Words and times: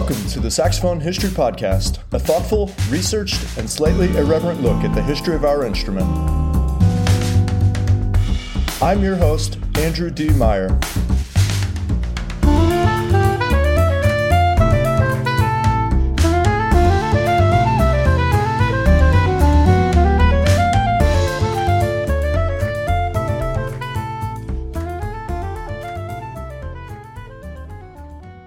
Welcome 0.00 0.28
to 0.28 0.40
the 0.40 0.50
Saxophone 0.50 0.98
History 0.98 1.28
Podcast, 1.28 1.98
a 2.12 2.18
thoughtful, 2.18 2.72
researched, 2.88 3.58
and 3.58 3.68
slightly 3.68 4.08
irreverent 4.16 4.62
look 4.62 4.82
at 4.82 4.94
the 4.94 5.02
history 5.02 5.34
of 5.34 5.44
our 5.44 5.66
instrument. 5.66 6.06
I'm 8.80 9.02
your 9.02 9.16
host, 9.16 9.58
Andrew 9.76 10.10
D. 10.10 10.30
Meyer. 10.30 10.68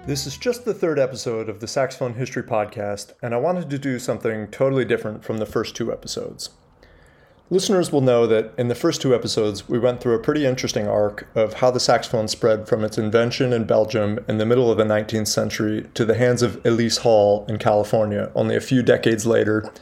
This 0.06 0.26
is 0.26 0.36
just 0.36 0.66
the 0.66 0.74
third 0.74 0.98
episode 0.98 1.48
of 1.48 1.60
the 1.60 1.66
Saxophone 1.66 2.12
History 2.12 2.42
Podcast, 2.42 3.14
and 3.22 3.32
I 3.34 3.38
wanted 3.38 3.70
to 3.70 3.78
do 3.78 3.98
something 3.98 4.48
totally 4.48 4.84
different 4.84 5.24
from 5.24 5.38
the 5.38 5.46
first 5.46 5.74
two 5.74 5.90
episodes. 5.90 6.50
Listeners 7.48 7.90
will 7.90 8.02
know 8.02 8.26
that 8.26 8.52
in 8.58 8.68
the 8.68 8.74
first 8.74 9.00
two 9.00 9.14
episodes, 9.14 9.66
we 9.66 9.78
went 9.78 10.02
through 10.02 10.12
a 10.12 10.18
pretty 10.18 10.44
interesting 10.44 10.86
arc 10.86 11.26
of 11.34 11.54
how 11.54 11.70
the 11.70 11.80
saxophone 11.80 12.28
spread 12.28 12.68
from 12.68 12.84
its 12.84 12.98
invention 12.98 13.54
in 13.54 13.64
Belgium 13.64 14.18
in 14.28 14.36
the 14.36 14.44
middle 14.44 14.70
of 14.70 14.76
the 14.76 14.84
19th 14.84 15.28
century 15.28 15.86
to 15.94 16.04
the 16.04 16.16
hands 16.18 16.42
of 16.42 16.60
Elise 16.66 16.98
Hall 16.98 17.46
in 17.48 17.56
California 17.56 18.30
only 18.34 18.56
a 18.56 18.60
few 18.60 18.82
decades 18.82 19.24
later 19.24 19.72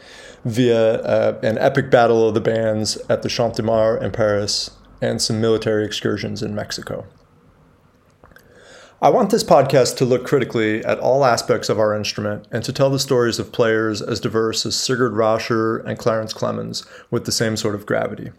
via 0.45 1.01
uh, 1.03 1.41
an 1.43 1.59
epic 1.59 1.91
battle 1.91 2.29
of 2.29 2.35
the 2.35 2.41
bands 2.41 2.97
at 3.09 3.23
the 3.23 3.29
Champ 3.29 3.55
de 3.55 3.63
Mars 3.65 4.01
in 4.01 4.13
Paris 4.13 4.71
and 5.01 5.21
some 5.21 5.41
military 5.41 5.85
excursions 5.85 6.45
in 6.45 6.55
Mexico. 6.55 7.07
I 9.03 9.11
want 9.11 9.31
this 9.31 9.43
podcast 9.43 9.97
to 9.97 10.05
look 10.05 10.25
critically 10.25 10.85
at 10.85 11.01
all 11.01 11.25
aspects 11.25 11.69
of 11.69 11.77
our 11.77 11.93
instrument 11.93 12.47
and 12.53 12.63
to 12.63 12.73
tell 12.73 12.89
the 12.89 13.01
stories 13.01 13.41
of 13.41 13.51
players 13.51 14.01
as 14.01 14.21
diverse 14.21 14.65
as 14.65 14.77
Sigurd 14.77 15.13
Rascher 15.13 15.85
and 15.85 15.99
Clarence 15.99 16.33
Clemons 16.33 16.87
with 17.11 17.25
the 17.25 17.33
same 17.33 17.57
sort 17.57 17.75
of 17.75 17.85
gravity. 17.85 18.31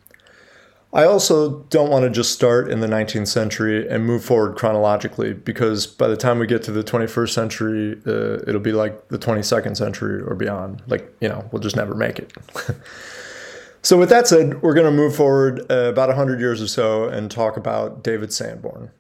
I 0.94 1.04
also 1.04 1.64
don't 1.64 1.90
want 1.90 2.06
to 2.06 2.10
just 2.10 2.32
start 2.32 2.70
in 2.70 2.80
the 2.80 2.88
19th 2.88 3.28
century 3.28 3.86
and 3.90 4.06
move 4.06 4.24
forward 4.24 4.56
chronologically 4.56 5.34
because 5.34 5.86
by 5.86 6.08
the 6.08 6.16
time 6.16 6.40
we 6.40 6.48
get 6.48 6.64
to 6.64 6.72
the 6.72 6.84
21st 6.84 7.34
century, 7.34 8.02
uh, 8.08 8.40
it'll 8.48 8.62
be 8.62 8.72
like 8.72 9.10
the 9.10 9.20
22nd 9.20 9.76
century 9.76 10.22
or 10.22 10.34
beyond. 10.34 10.82
Like, 10.88 11.14
you 11.20 11.28
know, 11.28 11.44
we'll 11.52 11.62
just 11.62 11.76
never 11.76 11.94
make 11.94 12.20
it. 12.20 12.32
so, 13.82 13.98
with 13.98 14.08
that 14.12 14.30
said, 14.30 14.62
we're 14.62 14.76
going 14.76 14.90
to 14.90 14.96
move 14.96 15.14
forward 15.14 15.70
uh, 15.70 15.90
about 15.90 16.08
100 16.08 16.40
years 16.40 16.62
or 16.62 16.68
so 16.68 17.10
and 17.10 17.30
talk 17.30 17.58
about 17.58 18.02
David 18.02 18.32
Sanborn. 18.32 18.92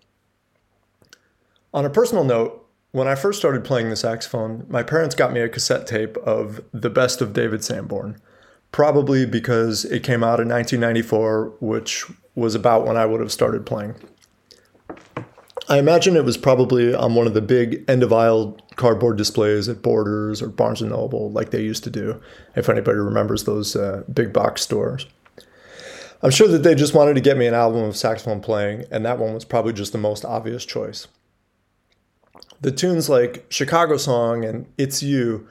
On 1.74 1.86
a 1.86 1.90
personal 1.90 2.24
note, 2.24 2.70
when 2.92 3.08
I 3.08 3.16
first 3.16 3.40
started 3.40 3.64
playing 3.64 3.90
the 3.90 3.96
saxophone, 3.96 4.68
my 4.70 4.84
parents 4.84 5.16
got 5.16 5.34
me 5.34 5.40
a 5.40 5.50
cassette 5.50 5.88
tape 5.88 6.18
of 6.18 6.62
The 6.72 6.92
Best 6.92 7.20
of 7.20 7.34
David 7.34 7.64
Sanborn, 7.64 8.22
probably 8.72 9.26
because 9.26 9.84
it 9.86 10.04
came 10.04 10.24
out 10.24 10.40
in 10.40 10.48
1994, 10.50 11.56
which 11.60 12.06
was 12.36 12.54
about 12.54 12.86
when 12.86 12.96
I 12.96 13.08
would 13.08 13.22
have 13.22 13.32
started 13.32 13.66
playing. 13.66 13.96
I 15.68 15.80
imagine 15.80 16.16
it 16.16 16.26
was 16.26 16.38
probably 16.38 16.94
on 16.94 17.16
one 17.16 17.26
of 17.26 17.34
the 17.34 17.42
big 17.42 17.84
end 17.88 18.04
of 18.04 18.14
aisle 18.14 18.56
cardboard 18.76 19.18
displays 19.18 19.68
at 19.68 19.82
Borders 19.82 20.44
or 20.44 20.50
Barnes 20.50 20.82
and 20.82 20.92
Noble, 20.92 21.32
like 21.32 21.50
they 21.50 21.64
used 21.64 21.84
to 21.86 21.90
do, 21.90 22.22
if 22.56 22.70
anybody 22.70 23.00
remembers 23.00 23.46
those 23.46 23.76
uh, 23.76 24.04
big 24.14 24.32
box 24.32 24.62
stores. 24.62 25.08
I'm 26.22 26.32
sure 26.32 26.48
that 26.50 26.62
they 26.62 26.76
just 26.76 26.94
wanted 26.94 27.16
to 27.16 27.22
get 27.22 27.36
me 27.36 27.48
an 27.48 27.56
album 27.56 27.82
of 27.84 27.98
saxophone 27.98 28.42
playing, 28.42 28.86
and 28.92 29.04
that 29.06 29.18
one 29.18 29.34
was 29.34 29.44
probably 29.44 29.74
just 29.74 29.92
the 29.92 29.98
most 29.98 30.24
obvious 30.24 30.66
choice. 30.66 31.08
The 32.64 32.72
tunes 32.72 33.10
like 33.10 33.46
Chicago 33.50 33.98
Song 33.98 34.46
and 34.46 34.66
It's 34.78 35.04
You 35.04 35.50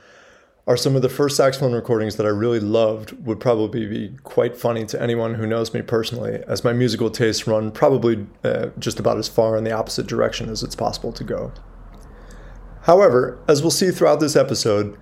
are 0.67 0.79
some 0.79 0.97
of 0.97 1.03
the 1.03 1.11
first 1.11 1.37
saxophone 1.37 1.75
recordings 1.75 2.17
that 2.17 2.25
I 2.25 2.31
really 2.31 2.59
loved, 2.59 3.13
would 3.27 3.39
probably 3.39 3.87
be 3.87 4.17
quite 4.23 4.57
funny 4.57 4.87
to 4.87 5.03
anyone 5.03 5.35
who 5.35 5.47
knows 5.47 5.75
me 5.75 5.83
personally, 5.83 6.43
as 6.49 6.65
my 6.65 6.73
musical 6.73 7.11
tastes 7.11 7.47
run 7.47 7.71
probably 7.71 8.27
uh, 8.45 8.69
just 8.79 8.99
about 8.99 9.19
as 9.19 9.29
far 9.29 9.59
in 9.59 9.65
the 9.65 9.73
opposite 9.73 10.07
direction 10.07 10.49
as 10.49 10.63
it's 10.63 10.75
possible 10.75 11.13
to 11.13 11.23
go. 11.23 11.53
However, 12.85 13.39
as 13.47 13.61
we'll 13.61 13.71
see 13.71 13.91
throughout 13.91 14.21
this 14.21 14.35
episode, 14.35 14.99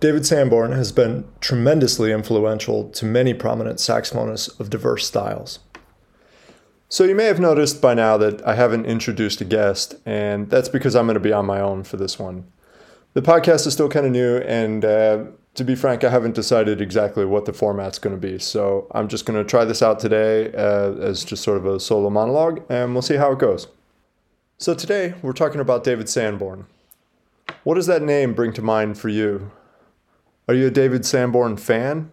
David 0.00 0.26
Sanborn 0.26 0.72
has 0.72 0.90
been 0.90 1.28
tremendously 1.40 2.10
influential 2.10 2.90
to 2.90 3.04
many 3.04 3.34
prominent 3.34 3.78
saxophonists 3.78 4.58
of 4.58 4.68
diverse 4.68 5.06
styles. 5.06 5.60
So 6.92 7.04
you 7.04 7.14
may 7.14 7.24
have 7.24 7.40
noticed 7.40 7.80
by 7.80 7.94
now 7.94 8.18
that 8.18 8.46
I 8.46 8.54
haven't 8.54 8.84
introduced 8.84 9.40
a 9.40 9.46
guest, 9.46 9.94
and 10.04 10.50
that's 10.50 10.68
because 10.68 10.94
I'm 10.94 11.06
going 11.06 11.14
to 11.14 11.20
be 11.20 11.32
on 11.32 11.46
my 11.46 11.58
own 11.58 11.84
for 11.84 11.96
this 11.96 12.18
one. 12.18 12.44
The 13.14 13.22
podcast 13.22 13.66
is 13.66 13.72
still 13.72 13.88
kind 13.88 14.04
of 14.04 14.12
new, 14.12 14.36
and 14.40 14.84
uh, 14.84 15.24
to 15.54 15.64
be 15.64 15.74
frank, 15.74 16.04
I 16.04 16.10
haven't 16.10 16.34
decided 16.34 16.82
exactly 16.82 17.24
what 17.24 17.46
the 17.46 17.54
format's 17.54 17.98
going 17.98 18.14
to 18.14 18.20
be. 18.20 18.38
So 18.38 18.88
I'm 18.90 19.08
just 19.08 19.24
going 19.24 19.42
to 19.42 19.50
try 19.50 19.64
this 19.64 19.80
out 19.80 20.00
today 20.00 20.52
uh, 20.52 20.92
as 20.96 21.24
just 21.24 21.42
sort 21.42 21.56
of 21.56 21.64
a 21.64 21.80
solo 21.80 22.10
monologue, 22.10 22.62
and 22.68 22.92
we'll 22.92 23.00
see 23.00 23.16
how 23.16 23.32
it 23.32 23.38
goes. 23.38 23.68
So 24.58 24.74
today 24.74 25.14
we're 25.22 25.32
talking 25.32 25.62
about 25.62 25.84
David 25.84 26.10
Sanborn. 26.10 26.66
What 27.64 27.76
does 27.76 27.86
that 27.86 28.02
name 28.02 28.34
bring 28.34 28.52
to 28.52 28.60
mind 28.60 28.98
for 28.98 29.08
you? 29.08 29.50
Are 30.46 30.52
you 30.52 30.66
a 30.66 30.70
David 30.70 31.06
Sanborn 31.06 31.56
fan? 31.56 32.12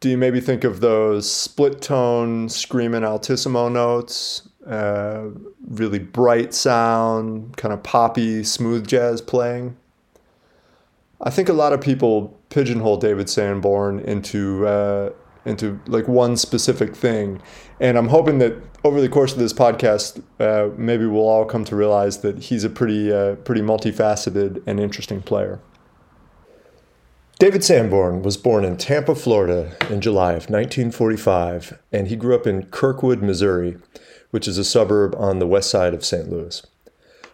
Do 0.00 0.10
you 0.10 0.18
maybe 0.18 0.40
think 0.40 0.64
of 0.64 0.80
those 0.80 1.30
split 1.30 1.80
tone 1.80 2.48
screaming 2.48 3.04
altissimo 3.04 3.68
notes, 3.68 4.48
uh, 4.66 5.28
really 5.68 5.98
bright 5.98 6.52
sound, 6.52 7.56
kind 7.56 7.72
of 7.72 7.82
poppy, 7.82 8.44
smooth 8.44 8.86
jazz 8.86 9.20
playing? 9.20 9.76
I 11.20 11.30
think 11.30 11.48
a 11.48 11.54
lot 11.54 11.72
of 11.72 11.80
people 11.80 12.38
pigeonhole 12.50 12.98
David 12.98 13.30
Sanborn 13.30 14.00
into 14.00 14.66
uh, 14.66 15.10
into 15.46 15.80
like 15.86 16.08
one 16.08 16.36
specific 16.36 16.94
thing, 16.94 17.40
and 17.80 17.96
I'm 17.96 18.08
hoping 18.08 18.38
that 18.38 18.54
over 18.84 19.00
the 19.00 19.08
course 19.08 19.32
of 19.32 19.38
this 19.38 19.52
podcast, 19.52 20.22
uh, 20.38 20.74
maybe 20.76 21.06
we'll 21.06 21.28
all 21.28 21.46
come 21.46 21.64
to 21.64 21.76
realize 21.76 22.18
that 22.18 22.44
he's 22.44 22.64
a 22.64 22.70
pretty 22.70 23.10
uh, 23.10 23.36
pretty 23.36 23.62
multifaceted 23.62 24.62
and 24.66 24.78
interesting 24.78 25.22
player. 25.22 25.58
David 27.38 27.62
Sanborn 27.62 28.22
was 28.22 28.38
born 28.38 28.64
in 28.64 28.78
Tampa, 28.78 29.14
Florida 29.14 29.76
in 29.90 30.00
July 30.00 30.30
of 30.30 30.48
1945, 30.48 31.78
and 31.92 32.08
he 32.08 32.16
grew 32.16 32.34
up 32.34 32.46
in 32.46 32.64
Kirkwood, 32.64 33.20
Missouri, 33.20 33.76
which 34.30 34.48
is 34.48 34.56
a 34.56 34.64
suburb 34.64 35.14
on 35.18 35.38
the 35.38 35.46
west 35.46 35.68
side 35.68 35.92
of 35.92 36.02
St. 36.02 36.30
Louis. 36.30 36.66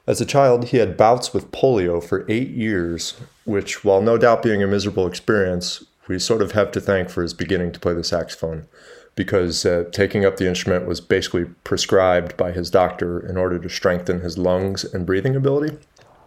As 0.04 0.20
a 0.20 0.26
child, 0.26 0.66
he 0.66 0.78
had 0.78 0.96
bouts 0.96 1.32
with 1.32 1.52
polio 1.52 2.02
for 2.02 2.26
eight 2.28 2.50
years, 2.50 3.14
which, 3.44 3.84
while 3.84 4.02
no 4.02 4.18
doubt 4.18 4.42
being 4.42 4.60
a 4.60 4.66
miserable 4.66 5.06
experience, 5.06 5.84
we 6.08 6.18
sort 6.18 6.42
of 6.42 6.50
have 6.50 6.72
to 6.72 6.80
thank 6.80 7.08
for 7.08 7.22
his 7.22 7.32
beginning 7.32 7.70
to 7.70 7.78
play 7.78 7.94
the 7.94 8.02
saxophone, 8.02 8.66
because 9.14 9.64
uh, 9.64 9.84
taking 9.92 10.24
up 10.24 10.36
the 10.36 10.48
instrument 10.48 10.84
was 10.84 11.00
basically 11.00 11.44
prescribed 11.62 12.36
by 12.36 12.50
his 12.50 12.70
doctor 12.70 13.24
in 13.24 13.36
order 13.36 13.56
to 13.56 13.68
strengthen 13.68 14.18
his 14.18 14.36
lungs 14.36 14.82
and 14.82 15.06
breathing 15.06 15.36
ability. 15.36 15.78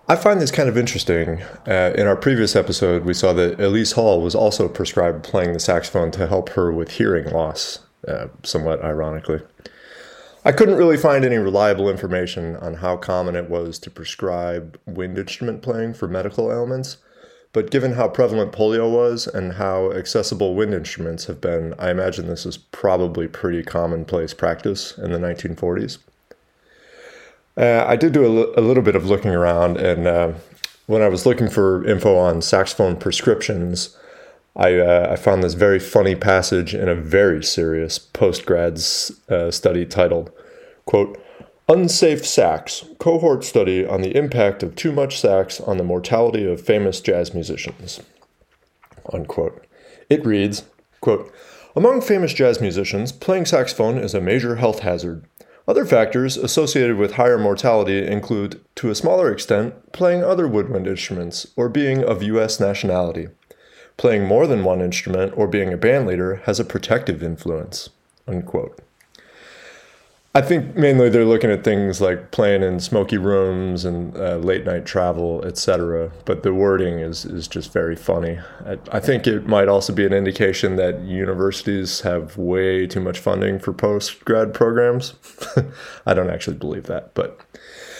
I 0.07 0.15
find 0.15 0.39
this 0.39 0.51
kind 0.51 0.69
of 0.69 0.77
interesting. 0.77 1.41
Uh, 1.67 1.91
in 1.95 2.05
our 2.05 2.15
previous 2.15 2.55
episode, 2.55 3.05
we 3.05 3.15
saw 3.15 3.33
that 3.33 3.59
Elise 3.59 3.93
Hall 3.93 4.21
was 4.21 4.35
also 4.35 4.69
prescribed 4.69 5.23
playing 5.23 5.53
the 5.53 5.59
saxophone 5.59 6.11
to 6.11 6.27
help 6.27 6.49
her 6.49 6.71
with 6.71 6.91
hearing 6.91 7.31
loss, 7.31 7.79
uh, 8.07 8.27
somewhat 8.43 8.83
ironically. 8.83 9.41
I 10.43 10.51
couldn't 10.51 10.75
really 10.77 10.97
find 10.97 11.25
any 11.25 11.37
reliable 11.37 11.89
information 11.89 12.55
on 12.57 12.75
how 12.75 12.97
common 12.97 13.35
it 13.35 13.49
was 13.49 13.79
to 13.79 13.89
prescribe 13.89 14.79
wind 14.85 15.17
instrument 15.17 15.63
playing 15.63 15.95
for 15.95 16.07
medical 16.07 16.51
ailments, 16.51 16.97
but 17.51 17.71
given 17.71 17.93
how 17.93 18.07
prevalent 18.07 18.51
polio 18.51 18.87
was 18.91 19.25
and 19.25 19.53
how 19.53 19.91
accessible 19.91 20.53
wind 20.53 20.75
instruments 20.75 21.25
have 21.25 21.41
been, 21.41 21.73
I 21.79 21.89
imagine 21.89 22.27
this 22.27 22.45
is 22.45 22.57
probably 22.57 23.27
pretty 23.27 23.63
commonplace 23.63 24.35
practice 24.35 24.95
in 24.99 25.11
the 25.11 25.17
1940s. 25.17 25.97
Uh, 27.57 27.85
I 27.87 27.95
did 27.95 28.11
do 28.11 28.25
a, 28.57 28.59
little 28.61 28.83
bit 28.83 28.95
of 28.95 29.05
looking 29.05 29.31
around, 29.31 29.77
and 29.77 30.07
uh, 30.07 30.33
when 30.87 31.01
I 31.01 31.07
was 31.07 31.25
looking 31.25 31.49
for 31.49 31.85
info 31.85 32.17
on 32.17 32.41
saxophone 32.41 32.97
prescriptions, 32.97 33.95
I, 34.57 34.75
uh, 34.75 35.09
I 35.11 35.15
found 35.15 35.41
this 35.41 35.53
very 35.53 35.79
funny 35.79 36.15
passage 36.15 36.75
in 36.75 36.89
a 36.89 36.95
very 36.95 37.43
serious 37.43 37.97
postgrad 37.97 38.77
uh, 39.29 39.51
study 39.51 39.85
titled, 39.85 40.31
quote, 40.85 41.21
Unsafe 41.67 42.25
Sax, 42.25 42.85
cohort 42.99 43.43
study 43.43 43.85
on 43.85 44.01
the 44.01 44.15
impact 44.15 44.61
of 44.61 44.75
too 44.75 44.91
much 44.91 45.19
sax 45.19 45.59
on 45.59 45.77
the 45.77 45.83
mortality 45.83 46.45
of 46.45 46.61
famous 46.61 47.01
jazz 47.01 47.33
musicians, 47.33 48.01
unquote. 49.11 49.65
It 50.09 50.23
reads, 50.25 50.63
quote, 51.01 51.33
Among 51.75 52.01
famous 52.01 52.33
jazz 52.33 52.61
musicians, 52.61 53.11
playing 53.11 53.45
saxophone 53.45 53.97
is 53.97 54.13
a 54.13 54.21
major 54.21 54.57
health 54.57 54.79
hazard. 54.79 55.25
Other 55.67 55.85
factors 55.85 56.37
associated 56.37 56.97
with 56.97 57.13
higher 57.13 57.39
mortality 57.39 58.05
include, 58.05 58.61
to 58.75 58.91
a 58.91 58.95
smaller 58.95 59.31
extent, 59.31 59.91
playing 59.93 60.23
other 60.23 60.47
woodwind 60.47 60.85
instruments 60.85 61.47
or 61.55 61.69
being 61.69 62.03
of 62.03 62.21
U.S. 62.21 62.59
nationality. 62.59 63.29
Playing 63.97 64.25
more 64.25 64.45
than 64.45 64.63
one 64.63 64.81
instrument 64.81 65.33
or 65.35 65.47
being 65.47 65.73
a 65.73 65.77
band 65.77 66.05
leader 66.05 66.41
has 66.45 66.59
a 66.59 66.65
protective 66.65 67.23
influence. 67.23 67.89
Unquote. 68.27 68.79
I 70.35 70.41
think 70.41 70.75
mainly 70.75 71.07
they're 71.07 71.23
looking 71.23 71.49
at 71.49 71.63
things 71.63 72.01
like 72.01 72.31
playing 72.31 72.61
in 72.61 72.81
smoky 72.81 73.17
rooms 73.17 73.85
and 73.85 74.15
uh, 74.17 74.35
late 74.35 74.65
night 74.65 74.85
travel, 74.85 75.41
etc. 75.45 76.11
But 76.25 76.43
the 76.43 76.53
wording 76.53 76.99
is 76.99 77.23
is 77.23 77.47
just 77.47 77.71
very 77.71 77.95
funny. 77.95 78.39
I, 78.65 78.77
I, 78.91 78.99
think 78.99 79.27
it 79.27 79.47
might 79.47 79.69
also 79.69 79.93
be 79.93 80.05
an 80.05 80.11
indication 80.11 80.75
that 80.75 80.99
universities 81.03 82.01
have 82.01 82.35
way 82.35 82.85
too 82.85 82.99
much 82.99 83.17
funding 83.17 83.59
for 83.59 83.71
post 83.71 84.25
grad 84.25 84.53
programs. 84.53 85.13
I 86.05 86.13
don't 86.13 86.29
actually 86.29 86.57
believe 86.57 86.87
that, 86.87 87.13
but 87.13 87.39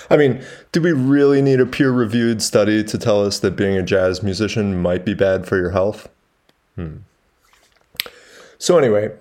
I 0.10 0.18
mean, 0.18 0.44
do 0.74 0.82
we 0.82 0.92
really 0.92 1.42
need 1.42 1.62
a 1.62 1.66
peer 1.66 1.92
reviewed 1.92 2.42
study 2.42 2.84
to 2.84 2.98
tell 2.98 3.26
us 3.26 3.40
that 3.40 3.56
being 3.56 3.78
a 3.78 3.84
jazz 3.84 4.22
musician 4.22 4.82
might 4.82 5.06
be 5.06 5.14
bad 5.14 5.48
for 5.48 5.56
your 5.56 5.72
health? 5.72 6.10
Hmm. 6.76 6.98
So 8.58 8.78
anyway, 8.78 9.14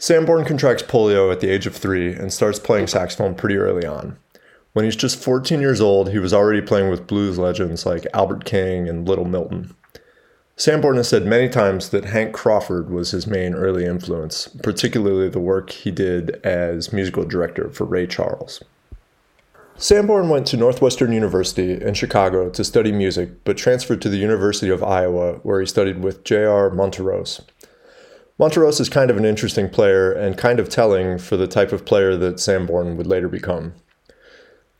Sanborn 0.00 0.44
contracts 0.44 0.84
polio 0.84 1.32
at 1.32 1.40
the 1.40 1.50
age 1.50 1.66
of 1.66 1.74
three 1.74 2.12
and 2.12 2.32
starts 2.32 2.60
playing 2.60 2.86
saxophone 2.86 3.34
pretty 3.34 3.56
early 3.56 3.84
on. 3.84 4.16
When 4.72 4.84
he's 4.84 4.94
just 4.94 5.20
14 5.20 5.60
years 5.60 5.80
old, 5.80 6.10
he 6.10 6.20
was 6.20 6.32
already 6.32 6.60
playing 6.60 6.88
with 6.88 7.08
blues 7.08 7.36
legends 7.36 7.84
like 7.84 8.06
Albert 8.14 8.44
King 8.44 8.88
and 8.88 9.08
Little 9.08 9.24
Milton. 9.24 9.74
Sanborn 10.54 10.96
has 10.98 11.08
said 11.08 11.26
many 11.26 11.48
times 11.48 11.88
that 11.88 12.04
Hank 12.04 12.32
Crawford 12.32 12.90
was 12.90 13.10
his 13.10 13.26
main 13.26 13.54
early 13.54 13.84
influence, 13.84 14.46
particularly 14.62 15.28
the 15.28 15.40
work 15.40 15.70
he 15.70 15.90
did 15.90 16.44
as 16.44 16.92
musical 16.92 17.24
director 17.24 17.68
for 17.68 17.84
Ray 17.84 18.06
Charles. 18.06 18.62
Sanborn 19.76 20.28
went 20.28 20.46
to 20.48 20.56
Northwestern 20.56 21.12
University 21.12 21.80
in 21.80 21.94
Chicago 21.94 22.50
to 22.50 22.64
study 22.64 22.90
music, 22.92 23.44
but 23.44 23.56
transferred 23.56 24.02
to 24.02 24.08
the 24.08 24.16
University 24.16 24.70
of 24.70 24.82
Iowa, 24.82 25.34
where 25.44 25.60
he 25.60 25.66
studied 25.66 26.02
with 26.02 26.24
J.R. 26.24 26.70
Monterose. 26.70 27.40
Monterose 28.38 28.78
is 28.78 28.88
kind 28.88 29.10
of 29.10 29.16
an 29.16 29.24
interesting 29.24 29.68
player 29.68 30.12
and 30.12 30.38
kind 30.38 30.60
of 30.60 30.68
telling 30.68 31.18
for 31.18 31.36
the 31.36 31.48
type 31.48 31.72
of 31.72 31.84
player 31.84 32.16
that 32.16 32.38
Sanborn 32.38 32.96
would 32.96 33.06
later 33.06 33.28
become. 33.28 33.74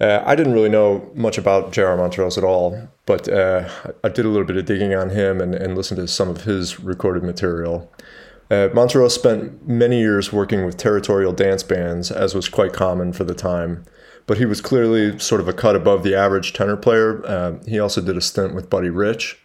Uh, 0.01 0.23
I 0.25 0.37
didn't 0.37 0.53
really 0.53 0.69
know 0.69 1.11
much 1.15 1.39
about 1.39 1.73
J.R. 1.73 1.97
Monterose 1.97 2.39
at 2.39 2.45
all, 2.45 2.89
but 3.05 3.29
uh, 3.29 3.69
I 4.05 4.09
did 4.11 4.25
a 4.25 4.29
little 4.29 4.47
bit 4.47 4.57
of 4.57 4.65
digging 4.65 4.95
on 4.95 5.11
him 5.11 5.41
and, 5.41 5.57
and 5.57 5.77
listened 5.77 5.99
to 5.99 6.07
some 6.07 6.29
of 6.29 6.45
his 6.45 6.79
recorded 6.79 7.25
material. 7.25 7.93
Uh, 8.49 8.69
Monterose 8.73 9.17
spent 9.17 9.67
many 9.67 9.99
years 9.99 10.33
working 10.33 10.65
with 10.65 10.77
territorial 10.77 11.33
dance 11.33 11.65
bands, 11.65 12.13
as 12.13 12.37
was 12.37 12.49
quite 12.49 12.73
common 12.73 13.13
for 13.13 13.25
the 13.25 13.35
time, 13.35 13.85
but 14.27 14.39
he 14.39 14.47
was 14.47 14.61
clearly 14.61 15.19
sort 15.19 15.41
of 15.41 15.49
a 15.49 15.53
cut 15.53 15.75
above 15.75 16.05
the 16.05 16.15
average 16.15 16.53
tenor 16.53 16.77
player. 16.77 17.27
Uh, 17.27 17.59
he 17.67 17.81
also 17.81 18.01
did 18.01 18.17
a 18.17 18.21
stint 18.21 18.55
with 18.55 18.71
Buddy 18.71 18.91
Rich, 18.91 19.37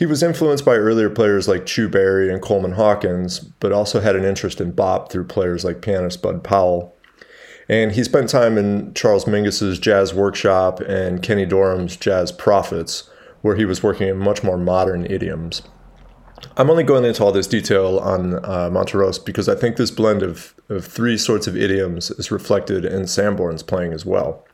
he 0.00 0.06
was 0.06 0.22
influenced 0.22 0.64
by 0.64 0.76
earlier 0.76 1.10
players 1.10 1.46
like 1.46 1.66
Chu 1.66 1.86
Berry 1.86 2.32
and 2.32 2.40
Coleman 2.40 2.72
Hawkins, 2.72 3.38
but 3.38 3.70
also 3.70 4.00
had 4.00 4.16
an 4.16 4.24
interest 4.24 4.58
in 4.58 4.70
bop 4.70 5.12
through 5.12 5.26
players 5.26 5.62
like 5.62 5.82
pianist 5.82 6.22
Bud 6.22 6.42
Powell. 6.42 6.96
And 7.68 7.92
he 7.92 8.02
spent 8.02 8.30
time 8.30 8.56
in 8.56 8.94
Charles 8.94 9.26
Mingus's 9.26 9.78
jazz 9.78 10.14
workshop 10.14 10.80
and 10.80 11.22
Kenny 11.22 11.44
Dorham's 11.44 11.98
jazz 11.98 12.32
prophets, 12.32 13.10
where 13.42 13.56
he 13.56 13.66
was 13.66 13.82
working 13.82 14.08
in 14.08 14.16
much 14.16 14.42
more 14.42 14.56
modern 14.56 15.04
idioms. 15.04 15.60
I'm 16.56 16.70
only 16.70 16.82
going 16.82 17.04
into 17.04 17.22
all 17.22 17.30
this 17.30 17.46
detail 17.46 17.98
on 17.98 18.42
uh, 18.42 18.70
Monterose 18.72 19.18
because 19.18 19.50
I 19.50 19.54
think 19.54 19.76
this 19.76 19.90
blend 19.90 20.22
of, 20.22 20.54
of 20.70 20.86
three 20.86 21.18
sorts 21.18 21.46
of 21.46 21.58
idioms 21.58 22.10
is 22.12 22.30
reflected 22.30 22.86
in 22.86 23.06
Sanborn's 23.06 23.62
playing 23.62 23.92
as 23.92 24.06
well. 24.06 24.46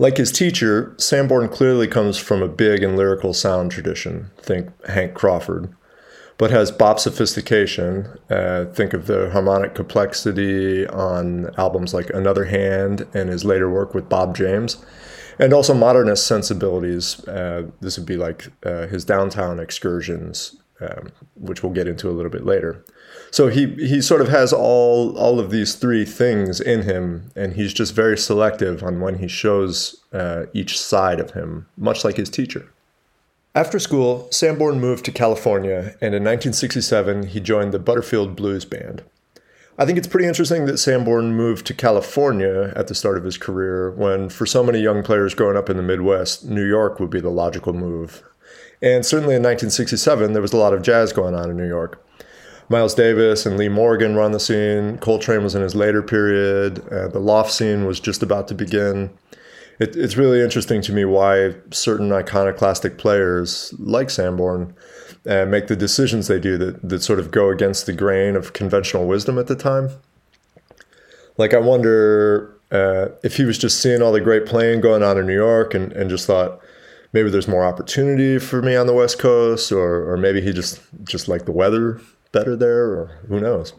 Like 0.00 0.16
his 0.16 0.32
teacher, 0.32 0.94
Sanborn 0.96 1.50
clearly 1.50 1.86
comes 1.86 2.16
from 2.16 2.42
a 2.42 2.48
big 2.48 2.82
and 2.82 2.96
lyrical 2.96 3.34
sound 3.34 3.70
tradition, 3.70 4.30
think 4.38 4.70
Hank 4.86 5.12
Crawford, 5.12 5.74
but 6.38 6.50
has 6.50 6.70
bop 6.70 6.98
sophistication, 6.98 8.08
uh, 8.30 8.64
think 8.72 8.94
of 8.94 9.06
the 9.06 9.28
harmonic 9.28 9.74
complexity 9.74 10.86
on 10.86 11.54
albums 11.58 11.92
like 11.92 12.08
Another 12.08 12.46
Hand 12.46 13.06
and 13.12 13.28
his 13.28 13.44
later 13.44 13.68
work 13.68 13.92
with 13.92 14.08
Bob 14.08 14.34
James, 14.34 14.82
and 15.38 15.52
also 15.52 15.74
modernist 15.74 16.26
sensibilities. 16.26 17.22
Uh, 17.28 17.66
this 17.82 17.98
would 17.98 18.06
be 18.06 18.16
like 18.16 18.48
uh, 18.64 18.86
his 18.86 19.04
downtown 19.04 19.60
excursions, 19.60 20.56
um, 20.80 21.12
which 21.34 21.62
we'll 21.62 21.74
get 21.74 21.86
into 21.86 22.08
a 22.08 22.16
little 22.16 22.30
bit 22.30 22.46
later. 22.46 22.82
So 23.30 23.48
he 23.48 23.66
he 23.76 24.00
sort 24.00 24.20
of 24.20 24.28
has 24.28 24.52
all 24.52 25.16
all 25.16 25.38
of 25.38 25.50
these 25.50 25.74
three 25.74 26.04
things 26.04 26.60
in 26.60 26.82
him, 26.82 27.30
and 27.36 27.54
he's 27.54 27.72
just 27.72 27.94
very 27.94 28.18
selective 28.18 28.82
on 28.82 29.00
when 29.00 29.18
he 29.18 29.28
shows 29.28 29.96
uh, 30.12 30.46
each 30.52 30.78
side 30.78 31.20
of 31.20 31.32
him, 31.32 31.66
much 31.76 32.04
like 32.04 32.16
his 32.16 32.30
teacher. 32.30 32.72
After 33.54 33.78
school, 33.78 34.28
Sanborn 34.30 34.80
moved 34.80 35.04
to 35.06 35.12
California, 35.12 35.96
and 36.00 36.14
in 36.14 36.22
1967 36.22 37.28
he 37.28 37.40
joined 37.40 37.72
the 37.72 37.78
Butterfield 37.78 38.36
Blues 38.36 38.64
Band. 38.64 39.02
I 39.78 39.86
think 39.86 39.96
it's 39.96 40.06
pretty 40.06 40.28
interesting 40.28 40.66
that 40.66 40.78
Sanborn 40.78 41.34
moved 41.34 41.66
to 41.66 41.74
California 41.74 42.72
at 42.76 42.88
the 42.88 42.94
start 42.94 43.16
of 43.16 43.24
his 43.24 43.38
career, 43.38 43.90
when 43.92 44.28
for 44.28 44.44
so 44.44 44.62
many 44.62 44.78
young 44.78 45.02
players 45.02 45.34
growing 45.34 45.56
up 45.56 45.70
in 45.70 45.76
the 45.76 45.82
Midwest, 45.82 46.44
New 46.44 46.66
York 46.66 47.00
would 47.00 47.10
be 47.10 47.20
the 47.20 47.30
logical 47.30 47.72
move. 47.72 48.22
And 48.82 49.06
certainly 49.06 49.34
in 49.34 49.42
1967, 49.42 50.32
there 50.32 50.42
was 50.42 50.52
a 50.52 50.58
lot 50.58 50.74
of 50.74 50.82
jazz 50.82 51.12
going 51.12 51.34
on 51.34 51.50
in 51.50 51.56
New 51.56 51.66
York. 51.66 52.04
Miles 52.70 52.94
Davis 52.94 53.46
and 53.46 53.58
Lee 53.58 53.68
Morgan 53.68 54.14
were 54.14 54.22
on 54.22 54.30
the 54.30 54.38
scene. 54.38 54.96
Coltrane 54.98 55.42
was 55.42 55.56
in 55.56 55.62
his 55.62 55.74
later 55.74 56.02
period. 56.02 56.78
Uh, 56.88 57.08
the 57.08 57.18
loft 57.18 57.50
scene 57.50 57.84
was 57.84 57.98
just 57.98 58.22
about 58.22 58.46
to 58.46 58.54
begin. 58.54 59.10
It, 59.80 59.96
it's 59.96 60.16
really 60.16 60.40
interesting 60.40 60.80
to 60.82 60.92
me 60.92 61.04
why 61.04 61.56
certain 61.72 62.12
iconoclastic 62.12 62.96
players 62.96 63.74
like 63.80 64.08
Sanborn 64.08 64.72
uh, 65.26 65.46
make 65.46 65.66
the 65.66 65.74
decisions 65.74 66.28
they 66.28 66.38
do 66.38 66.56
that, 66.58 66.88
that 66.88 67.02
sort 67.02 67.18
of 67.18 67.32
go 67.32 67.48
against 67.48 67.86
the 67.86 67.92
grain 67.92 68.36
of 68.36 68.52
conventional 68.52 69.04
wisdom 69.04 69.36
at 69.36 69.48
the 69.48 69.56
time. 69.56 69.90
Like, 71.36 71.52
I 71.52 71.58
wonder 71.58 72.56
uh, 72.70 73.08
if 73.24 73.36
he 73.36 73.44
was 73.44 73.58
just 73.58 73.80
seeing 73.80 74.00
all 74.00 74.12
the 74.12 74.20
great 74.20 74.46
playing 74.46 74.80
going 74.80 75.02
on 75.02 75.18
in 75.18 75.26
New 75.26 75.34
York 75.34 75.74
and, 75.74 75.92
and 75.94 76.08
just 76.08 76.24
thought, 76.24 76.60
maybe 77.12 77.30
there's 77.30 77.48
more 77.48 77.64
opportunity 77.64 78.38
for 78.38 78.62
me 78.62 78.76
on 78.76 78.86
the 78.86 78.94
West 78.94 79.18
Coast, 79.18 79.72
or, 79.72 80.08
or 80.08 80.16
maybe 80.16 80.40
he 80.40 80.52
just, 80.52 80.80
just 81.02 81.26
liked 81.26 81.46
the 81.46 81.52
weather 81.52 82.00
better 82.32 82.56
there, 82.56 82.86
or 82.86 83.20
who 83.28 83.40
knows. 83.40 83.72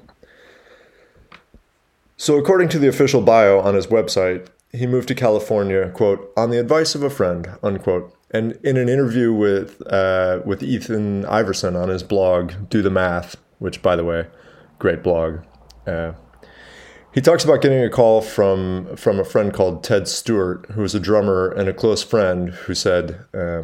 So, 2.18 2.38
according 2.38 2.69
to 2.69 2.80
the 2.80 2.88
official 2.88 3.21
bio 3.21 3.59
on 3.59 3.74
his 3.74 3.88
website, 3.88 4.48
he 4.71 4.86
moved 4.88 5.07
to 5.09 5.15
California, 5.15 5.89
quote, 5.89 6.31
on 6.38 6.50
the 6.50 6.59
advice 6.59 6.95
of 6.95 7.03
a 7.03 7.09
friend, 7.09 7.57
unquote. 7.63 8.15
And 8.30 8.53
in 8.63 8.77
an 8.77 8.88
interview 8.88 9.33
with 9.33 9.81
uh, 9.92 10.39
with 10.45 10.63
Ethan 10.63 11.25
Iverson 11.25 11.75
on 11.75 11.89
his 11.89 12.03
blog, 12.03 12.69
Do 12.69 12.81
the 12.81 12.89
Math, 12.89 13.36
which, 13.59 13.81
by 13.81 13.95
the 13.95 14.06
way, 14.06 14.27
great 14.80 15.04
blog. 15.04 15.39
Uh, 15.86 16.13
he 17.13 17.19
talks 17.19 17.44
about 17.44 17.62
getting 17.62 17.83
a 17.83 17.89
call 17.89 18.21
from 18.21 18.95
from 18.95 19.19
a 19.19 19.25
friend 19.25 19.54
called 19.54 19.83
Ted 19.83 20.07
Stewart, 20.07 20.66
who 20.71 20.81
was 20.81 20.95
a 20.95 20.99
drummer 20.99 21.49
and 21.49 21.68
a 21.68 21.73
close 21.73 22.04
friend, 22.04 22.49
who 22.49 22.73
said, 22.73 23.25
uh, 23.33 23.64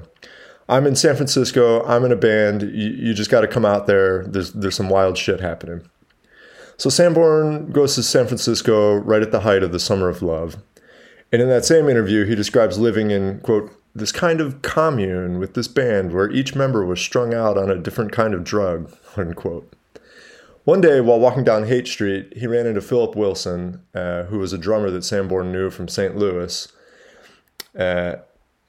I'm 0.70 0.86
in 0.86 0.96
San 0.96 1.16
Francisco. 1.16 1.84
I'm 1.86 2.04
in 2.04 2.12
a 2.12 2.18
band. 2.18 2.62
You, 2.62 2.90
you 2.90 3.14
just 3.14 3.32
got 3.32 3.42
to 3.42 3.48
come 3.48 3.66
out 3.66 3.88
there. 3.88 4.26
There's 4.26 4.54
there's 4.54 4.76
some 4.76 4.90
wild 4.90 5.18
shit 5.18 5.40
happening. 5.40 5.88
So 6.78 6.90
Sanborn 6.90 7.72
goes 7.72 7.96
to 7.96 8.04
San 8.04 8.28
Francisco 8.28 8.96
right 8.96 9.24
at 9.24 9.32
the 9.32 9.40
height 9.40 9.64
of 9.64 9.72
the 9.72 9.80
summer 9.80 10.10
of 10.10 10.22
love. 10.22 10.58
And 11.32 11.42
in 11.42 11.50
that 11.50 11.66
same 11.66 11.90
interview, 11.90 12.26
he 12.26 12.36
describes 12.36 12.78
living 12.78 13.12
in, 13.12 13.40
quote, 13.40 13.72
this 13.96 14.12
kind 14.12 14.40
of 14.40 14.62
commune 14.62 15.40
with 15.40 15.56
this 15.56 15.68
band 15.68 16.14
where 16.14 16.30
each 16.30 16.56
member 16.56 16.86
was 16.86 17.02
strung 17.02 17.34
out 17.34 17.58
on 17.58 17.72
a 17.72 17.76
different 17.76 18.12
kind 18.12 18.34
of 18.36 18.44
drug, 18.44 18.96
unquote. 19.18 19.74
One 20.66 20.82
day, 20.82 21.02
while 21.02 21.20
walking 21.20 21.44
down 21.44 21.66
Haight 21.66 21.88
Street, 21.88 22.34
he 22.36 22.46
ran 22.46 22.68
into 22.68 22.82
Philip 22.82 23.16
Wilson, 23.16 23.82
uh, 23.96 24.24
who 24.24 24.38
was 24.38 24.54
a 24.54 24.58
drummer 24.58 24.92
that 24.92 25.04
Sanborn 25.04 25.52
knew 25.52 25.70
from 25.70 25.88
St. 25.88 26.16
Louis. 26.16 26.68
Uh, 27.78 28.18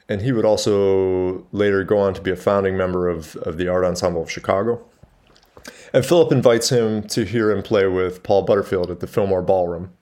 and 0.09 0.23
he 0.23 0.33
would 0.33 0.45
also 0.45 1.47
later 1.53 1.85
go 1.85 1.99
on 1.99 2.15
to 2.15 2.21
be 2.21 2.31
a 2.31 2.37
founding 2.37 2.77
member 2.77 3.09
of, 3.09 3.37
of 3.37 3.59
the 3.59 3.69
Art 3.69 3.85
Ensemble 3.85 4.23
of 4.23 4.31
Chicago. 4.31 4.85
And 5.93 6.05
Philip 6.05 6.33
invites 6.33 6.71
him 6.71 7.03
to 7.09 7.25
hear 7.25 7.51
him 7.51 7.63
play 7.63 7.87
with 7.87 8.23
Paul 8.23 8.43
Butterfield 8.43 8.91
at 8.91 9.01
the 9.01 9.07
Fillmore 9.07 9.43
Ballroom. 9.43 9.93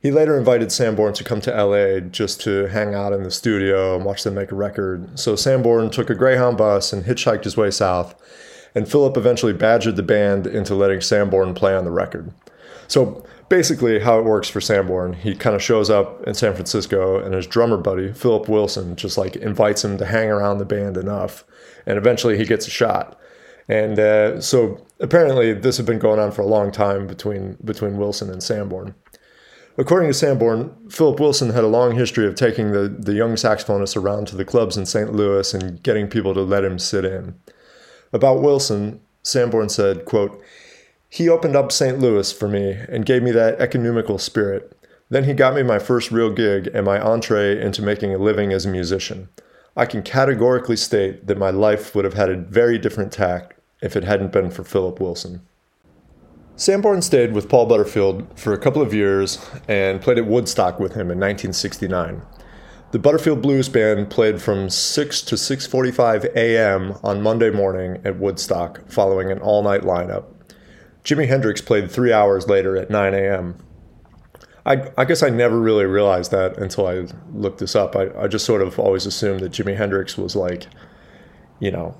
He 0.00 0.10
later 0.10 0.38
invited 0.38 0.70
Sanborn 0.70 1.14
to 1.14 1.24
come 1.24 1.40
to 1.40 1.64
LA 1.64 2.00
just 2.00 2.40
to 2.42 2.66
hang 2.66 2.94
out 2.94 3.12
in 3.12 3.22
the 3.22 3.30
studio 3.30 3.96
and 3.96 4.04
watch 4.04 4.22
them 4.22 4.34
make 4.34 4.52
a 4.52 4.56
record. 4.56 5.18
So 5.18 5.34
Sanborn 5.34 5.90
took 5.90 6.10
a 6.10 6.14
Greyhound 6.14 6.56
bus 6.56 6.92
and 6.92 7.04
hitchhiked 7.04 7.44
his 7.44 7.56
way 7.56 7.70
south, 7.70 8.14
and 8.74 8.88
Philip 8.88 9.16
eventually 9.16 9.52
badgered 9.52 9.96
the 9.96 10.02
band 10.02 10.46
into 10.46 10.74
letting 10.74 11.00
Sanborn 11.00 11.54
play 11.54 11.74
on 11.74 11.84
the 11.84 11.90
record. 11.90 12.32
So 12.88 13.24
basically 13.48 14.00
how 14.00 14.18
it 14.18 14.24
works 14.24 14.48
for 14.48 14.60
Sanborn. 14.60 15.12
He 15.12 15.34
kind 15.34 15.54
of 15.54 15.62
shows 15.62 15.90
up 15.90 16.26
in 16.26 16.34
San 16.34 16.54
Francisco, 16.54 17.18
and 17.18 17.34
his 17.34 17.46
drummer 17.46 17.76
buddy 17.76 18.12
Philip 18.12 18.48
Wilson 18.48 18.96
just 18.96 19.16
like 19.16 19.36
invites 19.36 19.84
him 19.84 19.98
to 19.98 20.06
hang 20.06 20.30
around 20.30 20.58
the 20.58 20.64
band 20.64 20.96
enough, 20.96 21.44
and 21.86 21.98
eventually 21.98 22.36
he 22.36 22.44
gets 22.44 22.66
a 22.66 22.70
shot. 22.70 23.18
And 23.68 23.98
uh, 23.98 24.40
so 24.40 24.86
apparently 25.00 25.52
this 25.52 25.76
had 25.76 25.86
been 25.86 25.98
going 25.98 26.20
on 26.20 26.32
for 26.32 26.42
a 26.42 26.46
long 26.46 26.70
time 26.70 27.06
between 27.06 27.56
between 27.64 27.96
Wilson 27.96 28.30
and 28.30 28.42
Sanborn. 28.42 28.94
According 29.78 30.08
to 30.08 30.14
Sanborn, 30.14 30.74
Philip 30.88 31.20
Wilson 31.20 31.50
had 31.50 31.64
a 31.64 31.68
long 31.68 31.94
history 31.94 32.26
of 32.26 32.34
taking 32.34 32.72
the, 32.72 32.88
the 32.88 33.12
young 33.12 33.34
saxophonists 33.34 33.96
around 33.96 34.26
to 34.28 34.36
the 34.36 34.44
clubs 34.44 34.78
in 34.78 34.86
St. 34.86 35.12
Louis 35.12 35.52
and 35.52 35.82
getting 35.82 36.08
people 36.08 36.32
to 36.32 36.40
let 36.40 36.64
him 36.64 36.78
sit 36.78 37.04
in. 37.04 37.38
About 38.10 38.40
Wilson, 38.40 39.02
Sanborn 39.22 39.68
said, 39.68 40.06
quote, 40.06 40.42
he 41.08 41.28
opened 41.28 41.56
up 41.56 41.72
St. 41.72 41.98
Louis 41.98 42.32
for 42.32 42.48
me 42.48 42.72
and 42.88 43.06
gave 43.06 43.22
me 43.22 43.30
that 43.32 43.60
economical 43.60 44.18
spirit. 44.18 44.76
Then 45.08 45.24
he 45.24 45.34
got 45.34 45.54
me 45.54 45.62
my 45.62 45.78
first 45.78 46.10
real 46.10 46.30
gig 46.30 46.68
and 46.74 46.84
my 46.84 47.00
entree 47.00 47.60
into 47.60 47.82
making 47.82 48.14
a 48.14 48.18
living 48.18 48.52
as 48.52 48.66
a 48.66 48.70
musician. 48.70 49.28
I 49.76 49.86
can 49.86 50.02
categorically 50.02 50.76
state 50.76 51.26
that 51.26 51.38
my 51.38 51.50
life 51.50 51.94
would 51.94 52.04
have 52.04 52.14
had 52.14 52.30
a 52.30 52.36
very 52.36 52.78
different 52.78 53.12
tack 53.12 53.56
if 53.82 53.94
it 53.94 54.04
hadn't 54.04 54.32
been 54.32 54.50
for 54.50 54.64
Philip 54.64 55.00
Wilson. 55.00 55.42
Sanborn 56.56 57.02
stayed 57.02 57.34
with 57.34 57.50
Paul 57.50 57.66
Butterfield 57.66 58.26
for 58.38 58.54
a 58.54 58.58
couple 58.58 58.80
of 58.80 58.94
years 58.94 59.38
and 59.68 60.00
played 60.00 60.16
at 60.16 60.26
Woodstock 60.26 60.80
with 60.80 60.92
him 60.92 61.10
in 61.10 61.20
1969. 61.20 62.22
The 62.92 62.98
Butterfield 62.98 63.42
Blues 63.42 63.68
Band 63.68 64.08
played 64.08 64.40
from 64.40 64.70
6 64.70 65.22
to 65.22 65.34
6:45 65.34 66.24
a.m. 66.34 66.94
on 67.02 67.20
Monday 67.20 67.50
morning 67.50 68.00
at 68.04 68.18
Woodstock, 68.18 68.88
following 68.88 69.30
an 69.30 69.40
all-night 69.40 69.82
lineup. 69.82 70.24
Jimi 71.06 71.28
Hendrix 71.28 71.60
played 71.60 71.88
3 71.88 72.12
hours 72.12 72.48
later 72.48 72.76
at 72.76 72.90
9 72.90 73.14
a.m. 73.14 73.56
I, 74.66 74.90
I 74.98 75.04
guess 75.04 75.22
I 75.22 75.30
never 75.30 75.60
really 75.60 75.84
realized 75.84 76.32
that 76.32 76.58
until 76.58 76.88
I 76.88 77.06
looked 77.32 77.60
this 77.60 77.76
up. 77.76 77.94
I, 77.94 78.08
I 78.18 78.26
just 78.26 78.44
sort 78.44 78.60
of 78.60 78.76
always 78.80 79.06
assumed 79.06 79.38
that 79.40 79.52
Jimi 79.52 79.76
Hendrix 79.76 80.18
was 80.18 80.34
like, 80.34 80.66
you 81.60 81.70
know, 81.70 81.96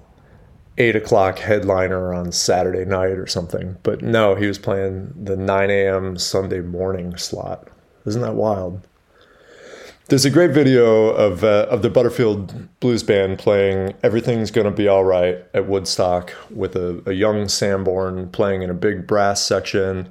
eight 0.76 0.96
o'clock 0.96 1.38
headliner 1.38 2.12
on 2.12 2.32
Saturday 2.32 2.84
night 2.84 3.16
or 3.16 3.28
something. 3.28 3.76
But 3.84 4.02
no, 4.02 4.34
he 4.34 4.48
was 4.48 4.58
playing 4.58 5.12
the 5.16 5.36
9 5.36 5.70
a.m. 5.70 6.18
Sunday 6.18 6.60
morning 6.60 7.16
slot. 7.16 7.68
Isn't 8.06 8.22
that 8.22 8.34
wild? 8.34 8.88
There's 10.08 10.24
a 10.24 10.30
great 10.30 10.52
video 10.52 11.08
of 11.08 11.42
uh, 11.42 11.66
of 11.68 11.82
the 11.82 11.90
Butterfield 11.90 12.68
Blues 12.78 13.02
Band 13.02 13.40
playing 13.40 13.94
"Everything's 14.04 14.52
Gonna 14.52 14.70
Be 14.70 14.86
All 14.86 15.04
Right" 15.04 15.44
at 15.52 15.66
Woodstock 15.66 16.32
with 16.48 16.76
a, 16.76 17.02
a 17.06 17.12
young 17.12 17.48
Sanborn 17.48 18.30
playing 18.30 18.62
in 18.62 18.70
a 18.70 18.74
big 18.74 19.06
brass 19.08 19.44
section 19.44 20.08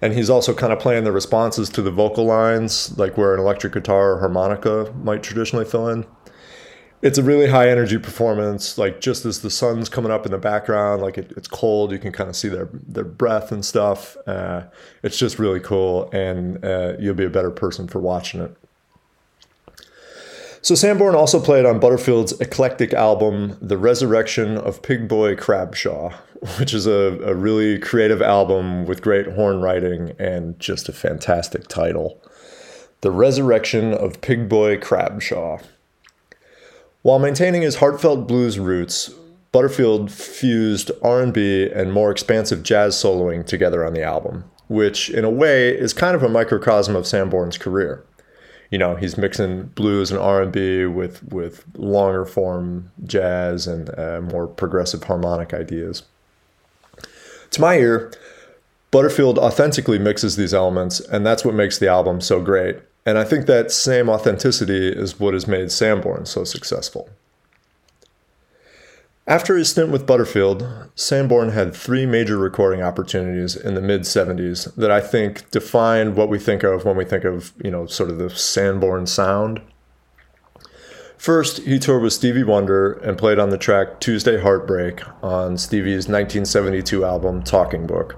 and 0.00 0.12
he's 0.12 0.30
also 0.30 0.54
kind 0.54 0.72
of 0.72 0.78
playing 0.78 1.04
the 1.04 1.12
responses 1.12 1.68
to 1.70 1.82
the 1.82 1.90
vocal 1.90 2.24
lines, 2.24 2.96
like 2.98 3.16
where 3.16 3.34
an 3.34 3.40
electric 3.40 3.72
guitar 3.72 4.12
or 4.12 4.20
harmonica 4.20 4.92
might 5.02 5.22
traditionally 5.22 5.64
fill 5.64 5.88
in. 5.88 6.06
It's 7.02 7.18
a 7.18 7.22
really 7.22 7.48
high 7.48 7.68
energy 7.68 7.98
performance. 7.98 8.78
Like 8.78 9.00
just 9.00 9.26
as 9.26 9.42
the 9.42 9.50
sun's 9.50 9.88
coming 9.88 10.10
up 10.10 10.24
in 10.24 10.32
the 10.32 10.38
background, 10.38 11.02
like 11.02 11.18
it, 11.18 11.32
it's 11.36 11.48
cold, 11.48 11.92
you 11.92 11.98
can 11.98 12.12
kind 12.12 12.30
of 12.30 12.36
see 12.36 12.48
their 12.48 12.68
their 12.72 13.04
breath 13.04 13.52
and 13.52 13.64
stuff. 13.64 14.16
Uh, 14.26 14.62
it's 15.02 15.18
just 15.18 15.38
really 15.38 15.60
cool, 15.60 16.10
and 16.12 16.64
uh, 16.64 16.94
you'll 16.98 17.14
be 17.14 17.24
a 17.24 17.30
better 17.30 17.50
person 17.50 17.86
for 17.86 18.00
watching 18.00 18.40
it. 18.40 18.56
So 20.66 20.74
Sanborn 20.74 21.14
also 21.14 21.38
played 21.38 21.64
on 21.64 21.78
Butterfield's 21.78 22.32
eclectic 22.40 22.92
album, 22.92 23.56
The 23.62 23.78
Resurrection 23.78 24.58
of 24.58 24.82
Pig 24.82 25.06
Boy 25.06 25.36
Crabshaw, 25.36 26.12
which 26.58 26.74
is 26.74 26.88
a, 26.88 27.20
a 27.24 27.36
really 27.36 27.78
creative 27.78 28.20
album 28.20 28.84
with 28.84 29.00
great 29.00 29.28
horn 29.28 29.60
writing 29.60 30.16
and 30.18 30.58
just 30.58 30.88
a 30.88 30.92
fantastic 30.92 31.68
title. 31.68 32.20
The 33.02 33.12
Resurrection 33.12 33.94
of 33.94 34.20
Pig 34.20 34.48
Boy 34.48 34.76
Crabshaw. 34.76 35.62
While 37.02 37.20
maintaining 37.20 37.62
his 37.62 37.76
heartfelt 37.76 38.26
blues 38.26 38.58
roots, 38.58 39.14
Butterfield 39.52 40.10
fused 40.10 40.90
R&B 41.00 41.70
and 41.70 41.92
more 41.92 42.10
expansive 42.10 42.64
jazz 42.64 42.96
soloing 42.96 43.46
together 43.46 43.86
on 43.86 43.94
the 43.94 44.02
album, 44.02 44.42
which 44.66 45.10
in 45.10 45.24
a 45.24 45.30
way 45.30 45.68
is 45.68 45.92
kind 45.92 46.16
of 46.16 46.24
a 46.24 46.28
microcosm 46.28 46.96
of 46.96 47.06
Sanborn's 47.06 47.56
career 47.56 48.04
you 48.70 48.78
know 48.78 48.96
he's 48.96 49.16
mixing 49.16 49.64
blues 49.68 50.10
and 50.10 50.20
R&B 50.20 50.86
with 50.86 51.22
with 51.24 51.64
longer 51.76 52.24
form 52.24 52.90
jazz 53.04 53.66
and 53.66 53.96
uh, 53.98 54.20
more 54.20 54.46
progressive 54.46 55.04
harmonic 55.04 55.54
ideas. 55.54 56.02
To 57.50 57.60
my 57.60 57.76
ear, 57.76 58.12
Butterfield 58.90 59.38
authentically 59.38 59.98
mixes 59.98 60.36
these 60.36 60.54
elements, 60.54 61.00
and 61.00 61.24
that's 61.24 61.44
what 61.44 61.54
makes 61.54 61.78
the 61.78 61.88
album 61.88 62.20
so 62.20 62.40
great. 62.40 62.78
And 63.04 63.18
I 63.18 63.24
think 63.24 63.46
that 63.46 63.70
same 63.70 64.08
authenticity 64.08 64.88
is 64.88 65.20
what 65.20 65.34
has 65.34 65.46
made 65.46 65.70
Sanborn 65.70 66.26
so 66.26 66.44
successful. 66.44 67.08
After 69.28 69.56
his 69.56 69.70
stint 69.70 69.90
with 69.90 70.06
Butterfield, 70.06 70.88
Sanborn 70.94 71.48
had 71.48 71.74
three 71.74 72.06
major 72.06 72.38
recording 72.38 72.80
opportunities 72.80 73.56
in 73.56 73.74
the 73.74 73.80
mid 73.80 74.02
70s 74.02 74.72
that 74.76 74.92
I 74.92 75.00
think 75.00 75.50
defined 75.50 76.14
what 76.14 76.28
we 76.28 76.38
think 76.38 76.62
of 76.62 76.84
when 76.84 76.96
we 76.96 77.04
think 77.04 77.24
of, 77.24 77.52
you 77.62 77.72
know, 77.72 77.86
sort 77.86 78.10
of 78.10 78.18
the 78.18 78.30
Sanborn 78.30 79.08
sound. 79.08 79.60
First, 81.18 81.58
he 81.62 81.80
toured 81.80 82.02
with 82.02 82.12
Stevie 82.12 82.44
Wonder 82.44 82.92
and 82.92 83.18
played 83.18 83.40
on 83.40 83.50
the 83.50 83.58
track 83.58 83.98
Tuesday 83.98 84.40
Heartbreak 84.40 85.02
on 85.24 85.58
Stevie's 85.58 86.06
1972 86.06 87.04
album 87.04 87.42
Talking 87.42 87.84
Book. 87.84 88.16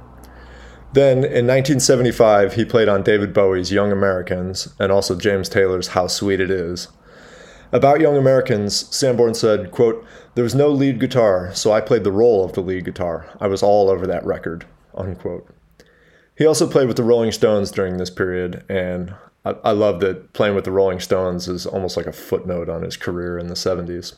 Then, 0.93 1.19
in 1.19 1.47
1975, 1.47 2.55
he 2.55 2.67
played 2.67 2.89
on 2.89 3.03
David 3.03 3.33
Bowie's 3.33 3.73
Young 3.73 3.93
Americans 3.93 4.75
and 4.79 4.93
also 4.93 5.15
James 5.15 5.49
Taylor's 5.49 5.89
How 5.89 6.07
Sweet 6.07 6.41
It 6.41 6.51
Is. 6.51 6.89
About 7.71 8.01
Young 8.01 8.17
Americans, 8.17 8.95
Sanborn 8.95 9.35
said, 9.35 9.71
quote, 9.71 10.05
There 10.35 10.45
was 10.45 10.55
no 10.55 10.69
lead 10.71 10.99
guitar, 10.99 11.55
so 11.55 11.71
I 11.71 11.83
played 11.83 12.03
the 12.03 12.13
role 12.13 12.45
of 12.45 12.55
the 12.55 12.63
lead 12.63 12.87
guitar. 12.87 13.27
I 13.41 13.47
was 13.47 13.63
all 13.63 13.91
over 13.91 14.07
that 14.07 14.25
record, 14.25 14.65
unquote. 14.95 15.47
He 16.37 16.47
also 16.47 16.67
played 16.67 16.89
with 16.89 16.97
the 16.97 17.03
Rolling 17.03 17.33
Stones 17.33 17.71
during 17.71 17.99
this 17.99 18.11
period, 18.11 18.65
and 18.71 19.15
I, 19.45 19.57
I 19.65 19.71
love 19.73 20.01
that 20.01 20.33
playing 20.33 20.55
with 20.55 20.65
the 20.65 20.71
Rolling 20.71 21.01
Stones 21.01 21.47
is 21.47 21.67
almost 21.67 21.97
like 21.97 22.07
a 22.07 22.13
footnote 22.13 22.71
on 22.71 22.83
his 22.83 22.97
career 22.97 23.39
in 23.39 23.49
the 23.49 23.55
70s. 23.55 24.15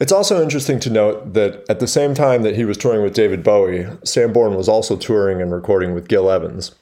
It's 0.00 0.12
also 0.12 0.42
interesting 0.42 0.78
to 0.80 0.90
note 0.90 1.34
that 1.34 1.64
at 1.68 1.80
the 1.80 1.88
same 1.88 2.14
time 2.14 2.42
that 2.42 2.54
he 2.54 2.64
was 2.64 2.78
touring 2.78 3.02
with 3.02 3.14
David 3.14 3.42
Bowie, 3.42 3.88
Sanborn 4.04 4.54
was 4.54 4.68
also 4.68 4.96
touring 4.96 5.42
and 5.42 5.52
recording 5.52 5.92
with 5.92 6.08
Gil 6.08 6.30
Evans. 6.30 6.74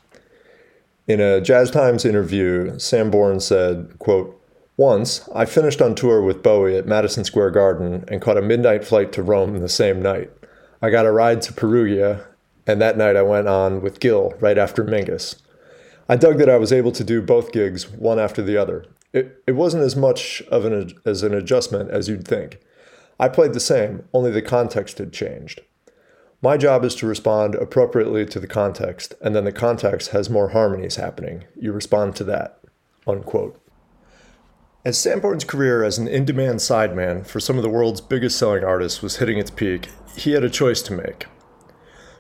In 1.08 1.20
a 1.20 1.40
Jazz 1.40 1.70
Times 1.70 2.04
interview, 2.04 2.80
Sanborn 2.80 3.38
said, 3.38 3.96
quote, 4.00 4.42
Once, 4.76 5.28
I 5.32 5.44
finished 5.44 5.80
on 5.80 5.94
tour 5.94 6.20
with 6.20 6.42
Bowie 6.42 6.76
at 6.76 6.86
Madison 6.86 7.22
Square 7.22 7.52
Garden 7.52 8.04
and 8.08 8.20
caught 8.20 8.36
a 8.36 8.42
midnight 8.42 8.84
flight 8.84 9.12
to 9.12 9.22
Rome 9.22 9.56
the 9.58 9.68
same 9.68 10.02
night. 10.02 10.32
I 10.82 10.90
got 10.90 11.06
a 11.06 11.12
ride 11.12 11.42
to 11.42 11.52
Perugia, 11.52 12.26
and 12.66 12.80
that 12.80 12.98
night 12.98 13.14
I 13.14 13.22
went 13.22 13.46
on 13.46 13.82
with 13.82 14.00
Gil 14.00 14.34
right 14.40 14.58
after 14.58 14.82
Mingus. 14.82 15.36
I 16.08 16.16
dug 16.16 16.38
that 16.38 16.50
I 16.50 16.56
was 16.56 16.72
able 16.72 16.92
to 16.92 17.04
do 17.04 17.22
both 17.22 17.52
gigs 17.52 17.88
one 17.88 18.18
after 18.18 18.42
the 18.42 18.56
other. 18.56 18.84
It, 19.12 19.44
it 19.46 19.52
wasn't 19.52 19.84
as 19.84 19.94
much 19.94 20.42
of 20.50 20.64
an 20.64 20.92
as 21.04 21.22
an 21.22 21.34
adjustment 21.34 21.90
as 21.90 22.08
you'd 22.08 22.26
think. 22.26 22.58
I 23.18 23.28
played 23.28 23.54
the 23.54 23.60
same, 23.60 24.04
only 24.12 24.32
the 24.32 24.42
context 24.42 24.98
had 24.98 25.12
changed. 25.12 25.62
My 26.46 26.56
job 26.56 26.84
is 26.84 26.94
to 26.96 27.08
respond 27.08 27.56
appropriately 27.56 28.24
to 28.26 28.38
the 28.38 28.46
context, 28.46 29.14
and 29.20 29.34
then 29.34 29.42
the 29.42 29.50
context 29.50 30.10
has 30.10 30.30
more 30.30 30.50
harmonies 30.50 30.94
happening. 30.94 31.42
You 31.56 31.72
respond 31.72 32.14
to 32.16 32.24
that. 32.24 32.60
Unquote. 33.04 33.60
As 34.84 34.96
Sanborn's 34.96 35.42
career 35.42 35.82
as 35.82 35.98
an 35.98 36.06
in 36.06 36.24
demand 36.24 36.60
sideman 36.60 37.26
for 37.26 37.40
some 37.40 37.56
of 37.56 37.64
the 37.64 37.68
world's 37.68 38.00
biggest 38.00 38.38
selling 38.38 38.62
artists 38.62 39.02
was 39.02 39.16
hitting 39.16 39.38
its 39.38 39.50
peak, 39.50 39.88
he 40.16 40.34
had 40.34 40.44
a 40.44 40.48
choice 40.48 40.82
to 40.82 40.92
make. 40.92 41.26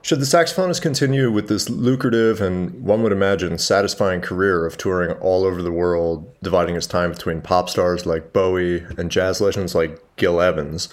Should 0.02 0.18
the 0.18 0.24
saxophonist 0.24 0.82
continue 0.82 1.30
with 1.30 1.46
this 1.46 1.70
lucrative 1.70 2.40
and, 2.40 2.82
one 2.82 3.04
would 3.04 3.12
imagine, 3.12 3.58
satisfying 3.58 4.22
career 4.22 4.66
of 4.66 4.76
touring 4.76 5.12
all 5.18 5.44
over 5.44 5.62
the 5.62 5.70
world, 5.70 6.34
dividing 6.42 6.74
his 6.74 6.88
time 6.88 7.12
between 7.12 7.42
pop 7.42 7.70
stars 7.70 8.06
like 8.06 8.32
Bowie 8.32 8.84
and 8.98 9.08
jazz 9.08 9.40
legends 9.40 9.76
like 9.76 10.02
Gil 10.16 10.40
Evans, 10.40 10.92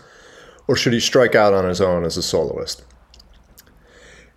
or 0.67 0.75
should 0.75 0.93
he 0.93 0.99
strike 0.99 1.33
out 1.33 1.55
on 1.55 1.67
his 1.67 1.81
own 1.81 2.05
as 2.05 2.15
a 2.15 2.21
soloist? 2.21 2.83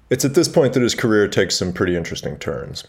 It's 0.08 0.24
at 0.24 0.34
this 0.34 0.48
point 0.48 0.72
that 0.74 0.82
his 0.82 0.94
career 0.94 1.26
takes 1.26 1.56
some 1.56 1.72
pretty 1.72 1.96
interesting 1.96 2.38
turns. 2.38 2.84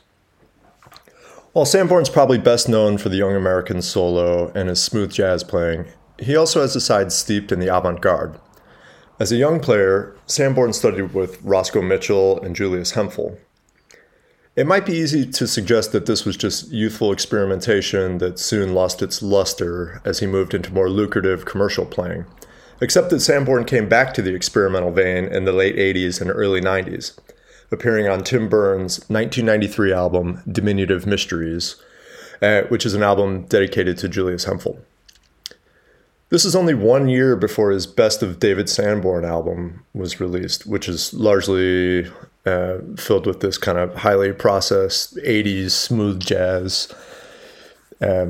While 1.53 1.65
Sanborn's 1.65 2.09
probably 2.09 2.37
best 2.37 2.69
known 2.69 2.99
for 2.99 3.09
the 3.09 3.17
Young 3.17 3.35
American 3.35 3.81
solo 3.81 4.51
and 4.53 4.69
his 4.69 4.83
smooth 4.83 5.11
jazz 5.11 5.43
playing, 5.43 5.85
he 6.19 6.35
also 6.35 6.61
has 6.61 6.75
a 6.75 6.81
side 6.81 7.11
steeped 7.11 7.51
in 7.51 7.59
the 7.59 7.75
avant 7.75 8.01
garde. 8.01 8.39
As 9.19 9.31
a 9.31 9.37
young 9.37 9.59
player, 9.59 10.15
Sanborn 10.27 10.73
studied 10.73 11.15
with 11.15 11.41
Roscoe 11.41 11.81
Mitchell 11.81 12.39
and 12.41 12.55
Julius 12.55 12.91
Hemphill. 12.91 13.39
It 14.55 14.67
might 14.67 14.85
be 14.85 14.93
easy 14.93 15.25
to 15.25 15.47
suggest 15.47 15.91
that 15.93 16.05
this 16.05 16.23
was 16.25 16.37
just 16.37 16.71
youthful 16.71 17.11
experimentation 17.11 18.19
that 18.19 18.37
soon 18.37 18.75
lost 18.75 19.01
its 19.01 19.23
luster 19.23 20.01
as 20.05 20.19
he 20.19 20.27
moved 20.27 20.53
into 20.53 20.73
more 20.73 20.89
lucrative 20.89 21.45
commercial 21.45 21.85
playing 21.85 22.25
except 22.81 23.09
that 23.09 23.19
Sanborn 23.19 23.65
came 23.65 23.89
back 23.89 24.13
to 24.13 24.21
the 24.21 24.33
experimental 24.33 24.91
vein 24.91 25.25
in 25.25 25.45
the 25.45 25.51
late 25.51 25.75
80s 25.75 26.21
and 26.21 26.29
early 26.29 26.61
90s, 26.61 27.17
appearing 27.71 28.07
on 28.07 28.23
Tim 28.23 28.47
Berne's 28.47 28.99
1993 29.09 29.93
album 29.93 30.41
Diminutive 30.51 31.05
Mysteries, 31.05 31.75
uh, 32.41 32.61
which 32.63 32.85
is 32.85 32.93
an 32.93 33.03
album 33.03 33.43
dedicated 33.43 33.97
to 33.99 34.09
Julius 34.09 34.45
Hemphill. 34.45 34.79
This 36.29 36.43
is 36.43 36.55
only 36.55 36.73
one 36.73 37.07
year 37.07 37.37
before 37.37 37.71
his 37.71 37.87
Best 37.87 38.21
of 38.21 38.39
David 38.39 38.69
Sanborn 38.69 39.23
album 39.23 39.85
was 39.93 40.19
released, 40.19 40.67
which 40.67 40.89
is 40.89 41.13
largely 41.13 42.11
uh, 42.45 42.79
filled 42.97 43.25
with 43.25 43.39
this 43.39 43.57
kind 43.57 43.77
of 43.77 43.95
highly 43.95 44.33
processed 44.33 45.15
80s 45.17 45.71
smooth 45.71 46.19
jazz. 46.19 46.93
Uh, 48.01 48.27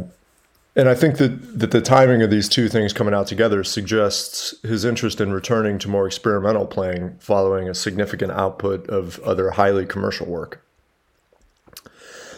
and 0.77 0.87
I 0.87 0.93
think 0.93 1.17
that, 1.17 1.59
that 1.59 1.71
the 1.71 1.81
timing 1.81 2.21
of 2.21 2.29
these 2.29 2.47
two 2.47 2.69
things 2.69 2.93
coming 2.93 3.15
out 3.15 3.25
together 3.25 3.63
suggests 3.63 4.53
his 4.61 4.85
interest 4.85 5.19
in 5.19 5.33
returning 5.33 5.79
to 5.79 5.89
more 5.89 6.05
experimental 6.05 6.67
playing 6.67 7.17
following 7.19 7.67
a 7.67 7.73
significant 7.73 8.31
output 8.31 8.87
of 8.87 9.19
other 9.21 9.49
highly 9.51 9.87
commercial 9.87 10.27
work. 10.27 10.63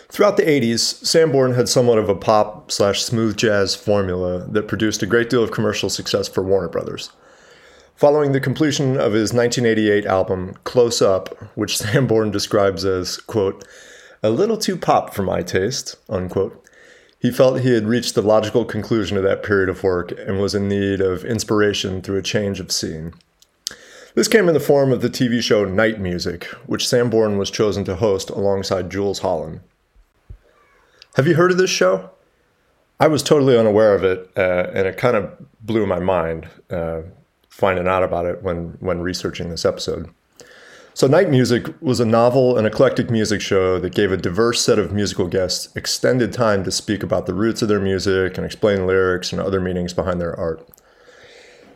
Throughout 0.08 0.38
the 0.38 0.44
80s, 0.44 0.80
Sanborn 1.06 1.54
had 1.54 1.68
somewhat 1.68 2.00
of 2.00 2.08
a 2.08 2.16
pop 2.16 2.72
slash 2.72 3.04
smooth 3.04 3.36
jazz 3.36 3.76
formula 3.76 4.48
that 4.48 4.70
produced 4.70 5.04
a 5.04 5.06
great 5.06 5.30
deal 5.30 5.44
of 5.44 5.52
commercial 5.52 5.90
success 5.90 6.30
for 6.30 6.42
Warner 6.42 6.70
Brothers. 6.70 7.12
Following 7.96 8.32
the 8.32 8.40
completion 8.40 8.96
of 8.96 9.12
his 9.12 9.34
1988 9.34 10.06
album, 10.06 10.56
Close 10.64 11.02
Up, 11.02 11.36
which 11.56 11.78
Sanborn 11.80 12.32
describes 12.32 12.86
as, 12.86 13.18
quote, 13.18 13.68
a 14.24 14.30
little 14.30 14.58
too 14.58 14.78
pop 14.78 15.14
for 15.14 15.24
my 15.24 15.42
taste, 15.42 15.98
unquote, 16.08 16.59
he 17.20 17.32
felt 17.32 17.60
he 17.60 17.74
had 17.74 17.86
reached 17.86 18.16
the 18.16 18.22
logical 18.22 18.64
conclusion 18.64 19.18
of 19.18 19.24
that 19.24 19.44
period 19.44 19.70
of 19.70 19.84
work 19.84 20.12
and 20.18 20.40
was 20.40 20.56
in 20.56 20.70
need 20.70 21.02
of 21.02 21.26
inspiration 21.26 22.02
through 22.02 22.18
a 22.18 22.24
change 22.24 22.60
of 22.60 22.72
scene. 22.72 23.14
This 24.16 24.28
came 24.28 24.48
in 24.48 24.54
the 24.54 24.60
form 24.60 24.92
of 24.92 25.02
the 25.02 25.10
TV 25.10 25.42
show 25.42 25.66
Night 25.66 26.00
Music, 26.00 26.46
which 26.66 26.88
Sanborn 26.88 27.38
was 27.38 27.52
chosen 27.52 27.84
to 27.86 27.98
host 27.98 28.30
alongside 28.30 28.90
Jools 28.90 29.20
Holland. 29.20 29.60
Have 31.16 31.28
you 31.28 31.36
heard 31.36 31.52
of 31.52 31.58
this 31.58 31.70
show? 31.70 32.10
I 33.00 33.08
was 33.08 33.24
totally 33.24 33.58
unaware 33.58 33.96
of 33.96 34.04
it, 34.04 34.32
uh, 34.36 34.68
and 34.74 34.88
it 34.88 34.98
kind 34.98 35.16
of 35.16 35.32
blew 35.62 35.86
my 35.86 36.00
mind 36.00 36.48
uh, 36.70 37.02
finding 37.50 37.88
out 37.88 38.04
about 38.04 38.26
it 38.26 38.44
when 38.44 38.78
when 38.80 39.02
researching 39.02 39.50
this 39.50 39.66
episode. 39.66 40.10
So, 40.94 41.08
Night 41.08 41.30
Music 41.30 41.68
was 41.82 42.00
a 42.00 42.06
novel 42.06 42.58
and 42.58 42.68
eclectic 42.68 43.10
music 43.10 43.42
show 43.42 43.80
that 43.80 43.96
gave 43.96 44.12
a 44.12 44.18
diverse 44.18 44.62
set 44.62 44.80
of 44.80 44.92
musical 44.92 45.28
guests 45.28 45.74
extended 45.76 46.34
time 46.34 46.64
to 46.66 46.72
speak 46.72 47.04
about 47.04 47.26
the 47.26 47.34
roots 47.34 47.62
of 47.62 47.70
their 47.70 47.80
music 47.80 48.38
and 48.38 48.46
explain 48.46 48.86
lyrics 48.86 49.32
and 49.32 49.40
other 49.40 49.62
meanings 49.62 49.94
behind 49.94 50.20
their 50.20 50.38
art. 50.38 50.68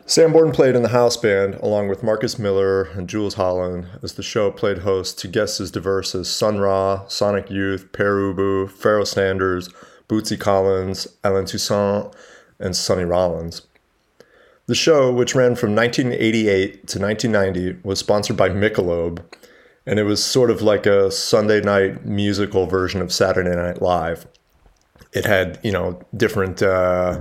Sanborn 0.06 0.52
played 0.52 0.76
in 0.76 0.82
the 0.82 0.90
house 0.90 1.16
band 1.16 1.54
along 1.54 1.88
with 1.88 2.02
Marcus 2.02 2.38
Miller 2.38 2.82
and 2.90 3.08
Jools 3.08 3.34
Holland 3.34 3.86
as 4.02 4.12
the 4.12 4.22
show 4.22 4.50
played 4.50 4.78
host 4.78 5.18
to 5.20 5.28
guests 5.28 5.58
as 5.62 5.70
diverse 5.70 6.14
as 6.14 6.28
Sun 6.28 6.58
Ra, 6.58 7.06
Sonic 7.08 7.50
Youth, 7.50 7.90
Pere 7.92 8.16
Ubu, 8.16 8.70
Pharoah 8.70 9.06
Sanders, 9.06 9.70
Bootsy 10.06 10.38
Collins, 10.38 11.06
Allen 11.24 11.46
Toussaint, 11.46 12.12
and 12.58 12.76
Sonny 12.76 13.04
Rollins. 13.04 13.62
The 14.66 14.74
show, 14.74 15.12
which 15.12 15.34
ran 15.34 15.56
from 15.56 15.74
1988 15.74 16.86
to 16.88 16.98
1990, 16.98 17.80
was 17.86 17.98
sponsored 17.98 18.36
by 18.36 18.48
Michelob, 18.48 19.22
and 19.86 19.98
it 19.98 20.04
was 20.04 20.24
sort 20.24 20.50
of 20.50 20.62
like 20.62 20.86
a 20.86 21.10
Sunday 21.10 21.60
night 21.60 22.06
musical 22.06 22.66
version 22.66 23.02
of 23.02 23.12
Saturday 23.12 23.54
Night 23.54 23.82
Live. 23.82 24.26
It 25.12 25.26
had, 25.26 25.60
you 25.62 25.70
know, 25.70 26.00
different 26.16 26.62
uh, 26.62 27.20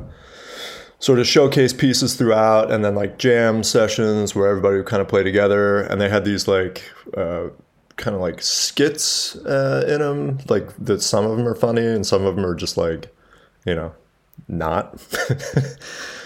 sort 0.99 1.19
of 1.19 1.27
showcase 1.27 1.73
pieces 1.73 2.15
throughout, 2.15 2.71
and 2.71 2.85
then 2.85 2.95
like 2.95 3.17
jam 3.17 3.61
sessions 3.61 4.33
where 4.33 4.47
everybody 4.47 4.77
would 4.77 4.85
kind 4.85 5.01
of 5.01 5.09
play 5.09 5.23
together, 5.23 5.81
and 5.81 5.99
they 5.99 6.07
had 6.07 6.23
these 6.23 6.47
like 6.47 6.89
uh, 7.17 7.49
kind 7.97 8.15
of 8.15 8.21
like 8.21 8.41
skits 8.41 9.35
uh, 9.35 9.85
in 9.87 9.99
them, 9.99 10.37
like 10.47 10.73
that 10.77 11.01
some 11.01 11.25
of 11.25 11.37
them 11.37 11.45
are 11.45 11.55
funny 11.55 11.85
and 11.85 12.05
some 12.05 12.25
of 12.25 12.37
them 12.37 12.45
are 12.45 12.55
just 12.55 12.77
like, 12.77 13.13
you 13.65 13.75
know, 13.75 13.93
not. 14.47 15.01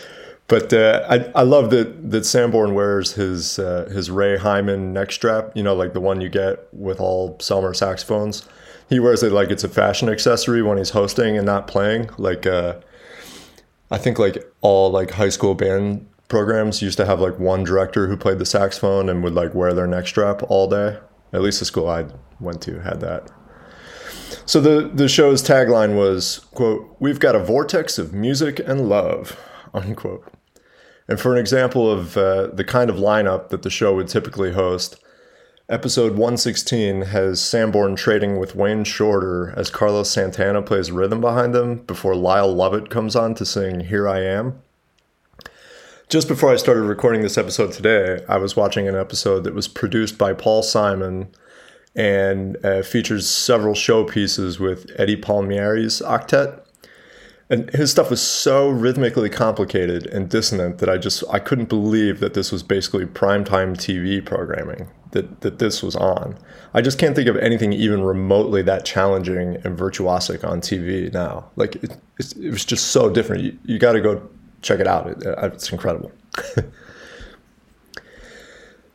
But 0.47 0.71
uh, 0.71 1.05
I, 1.09 1.39
I 1.39 1.43
love 1.43 1.71
that 1.71 2.09
that 2.11 2.25
Sanborn 2.25 2.73
wears 2.73 3.13
his 3.13 3.59
uh, 3.59 3.89
his 3.91 4.09
Ray 4.09 4.37
Hyman 4.37 4.93
neck 4.93 5.11
strap. 5.11 5.51
You 5.55 5.63
know, 5.63 5.75
like 5.75 5.93
the 5.93 5.99
one 5.99 6.21
you 6.21 6.29
get 6.29 6.67
with 6.73 6.99
all 6.99 7.37
Selmer 7.37 7.75
saxophones. 7.75 8.47
He 8.89 9.01
wears 9.01 9.21
it 9.23 9.33
like 9.33 9.51
it's 9.51 9.65
a 9.65 9.69
fashion 9.69 10.07
accessory 10.07 10.63
when 10.63 10.77
he's 10.77 10.91
hosting 10.91 11.35
and 11.35 11.45
not 11.45 11.67
playing. 11.67 12.09
Like 12.17 12.45
uh, 12.45 12.75
I 13.91 13.97
think 13.97 14.19
like 14.19 14.41
all 14.61 14.89
like 14.89 15.11
high 15.11 15.29
school 15.29 15.53
band 15.53 16.07
programs 16.29 16.81
used 16.81 16.97
to 16.97 17.05
have 17.05 17.19
like 17.19 17.39
one 17.39 17.65
director 17.65 18.07
who 18.07 18.15
played 18.15 18.39
the 18.39 18.45
saxophone 18.45 19.09
and 19.09 19.23
would 19.23 19.33
like 19.35 19.53
wear 19.53 19.73
their 19.73 19.87
neck 19.87 20.07
strap 20.07 20.41
all 20.49 20.69
day. 20.69 20.97
At 21.33 21.41
least 21.41 21.59
the 21.59 21.65
school 21.65 21.89
I 21.89 22.05
went 22.39 22.61
to 22.61 22.79
had 22.79 23.01
that. 23.01 23.29
So 24.45 24.61
the 24.61 24.89
the 24.93 25.09
show's 25.09 25.43
tagline 25.43 25.97
was 25.97 26.45
quote 26.53 26.95
We've 26.99 27.19
got 27.19 27.35
a 27.35 27.39
vortex 27.39 27.97
of 27.97 28.13
music 28.13 28.59
and 28.59 28.87
love 28.87 29.37
unquote. 29.73 30.36
And 31.07 31.19
for 31.19 31.33
an 31.33 31.39
example 31.39 31.89
of 31.89 32.17
uh, 32.17 32.47
the 32.47 32.63
kind 32.63 32.89
of 32.89 32.97
lineup 32.97 33.49
that 33.49 33.61
the 33.61 33.69
show 33.69 33.95
would 33.95 34.09
typically 34.09 34.51
host, 34.51 35.01
episode 35.69 36.11
116 36.11 37.03
has 37.03 37.41
Sanborn 37.41 37.95
trading 37.95 38.39
with 38.39 38.55
Wayne 38.55 38.83
Shorter 38.83 39.53
as 39.55 39.69
Carlos 39.69 40.11
Santana 40.11 40.61
plays 40.61 40.91
rhythm 40.91 41.21
behind 41.21 41.53
them 41.53 41.77
before 41.77 42.15
Lyle 42.15 42.53
Lovett 42.53 42.89
comes 42.89 43.15
on 43.15 43.35
to 43.35 43.45
sing 43.45 43.81
Here 43.81 44.07
I 44.07 44.19
Am. 44.19 44.61
Just 46.09 46.27
before 46.27 46.51
I 46.51 46.57
started 46.57 46.83
recording 46.83 47.21
this 47.21 47.37
episode 47.37 47.73
today, 47.73 48.23
I 48.29 48.37
was 48.37 48.55
watching 48.55 48.87
an 48.87 48.95
episode 48.95 49.43
that 49.43 49.53
was 49.53 49.67
produced 49.67 50.17
by 50.17 50.33
Paul 50.33 50.63
Simon 50.63 51.29
and 51.95 52.63
uh, 52.65 52.81
features 52.81 53.27
several 53.27 53.73
showpieces 53.73 54.59
with 54.59 54.89
Eddie 54.97 55.17
Palmieri's 55.17 56.01
octet 56.01 56.61
and 57.49 57.69
his 57.71 57.91
stuff 57.91 58.09
was 58.09 58.21
so 58.21 58.69
rhythmically 58.69 59.29
complicated 59.29 60.05
and 60.07 60.29
dissonant 60.29 60.79
that 60.79 60.89
I 60.89 60.97
just 60.97 61.23
I 61.29 61.39
couldn't 61.39 61.69
believe 61.69 62.19
that 62.19 62.33
this 62.33 62.51
was 62.51 62.61
basically 62.61 63.05
primetime 63.05 63.73
TV 63.73 64.23
programming 64.23 64.89
that 65.11 65.41
that 65.41 65.59
this 65.59 65.81
was 65.81 65.95
on. 65.95 66.37
I 66.73 66.81
just 66.81 66.99
can't 66.99 67.15
think 67.15 67.29
of 67.29 67.37
anything 67.37 67.71
even 67.71 68.03
remotely 68.03 68.61
that 68.63 68.83
challenging 68.83 69.55
and 69.63 69.77
virtuosic 69.77 70.43
on 70.47 70.59
TV 70.59 71.11
now. 71.13 71.49
Like 71.55 71.77
it, 71.77 71.97
it 72.19 72.51
was 72.51 72.65
just 72.65 72.87
so 72.87 73.09
different. 73.09 73.43
You, 73.43 73.57
you 73.63 73.79
got 73.79 73.93
to 73.93 74.01
go 74.01 74.27
check 74.61 74.81
it 74.81 74.87
out. 74.87 75.07
It, 75.07 75.23
it's 75.25 75.71
incredible. 75.71 76.11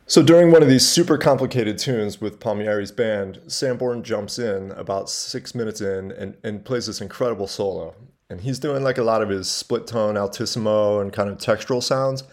so 0.05 0.21
during 0.21 0.51
one 0.51 0.61
of 0.61 0.69
these 0.69 0.87
super 0.87 1.17
complicated 1.17 1.79
tunes 1.79 2.21
with 2.21 2.39
Palmieri's 2.39 2.91
band, 2.91 3.39
Sanborn 3.47 4.03
jumps 4.03 4.37
in 4.37 4.71
about 4.73 5.09
six 5.09 5.55
minutes 5.55 5.81
in 5.81 6.11
and, 6.11 6.37
and 6.43 6.63
plays 6.63 6.85
this 6.85 7.01
incredible 7.01 7.47
solo 7.47 7.95
and 8.29 8.41
he's 8.41 8.59
doing 8.59 8.83
like 8.83 8.97
a 8.97 9.03
lot 9.03 9.21
of 9.21 9.29
his 9.29 9.49
split 9.49 9.87
tone 9.87 10.15
altissimo 10.15 10.99
and 10.99 11.13
kind 11.13 11.29
of 11.29 11.37
textural 11.37 11.81
sounds 11.81 12.23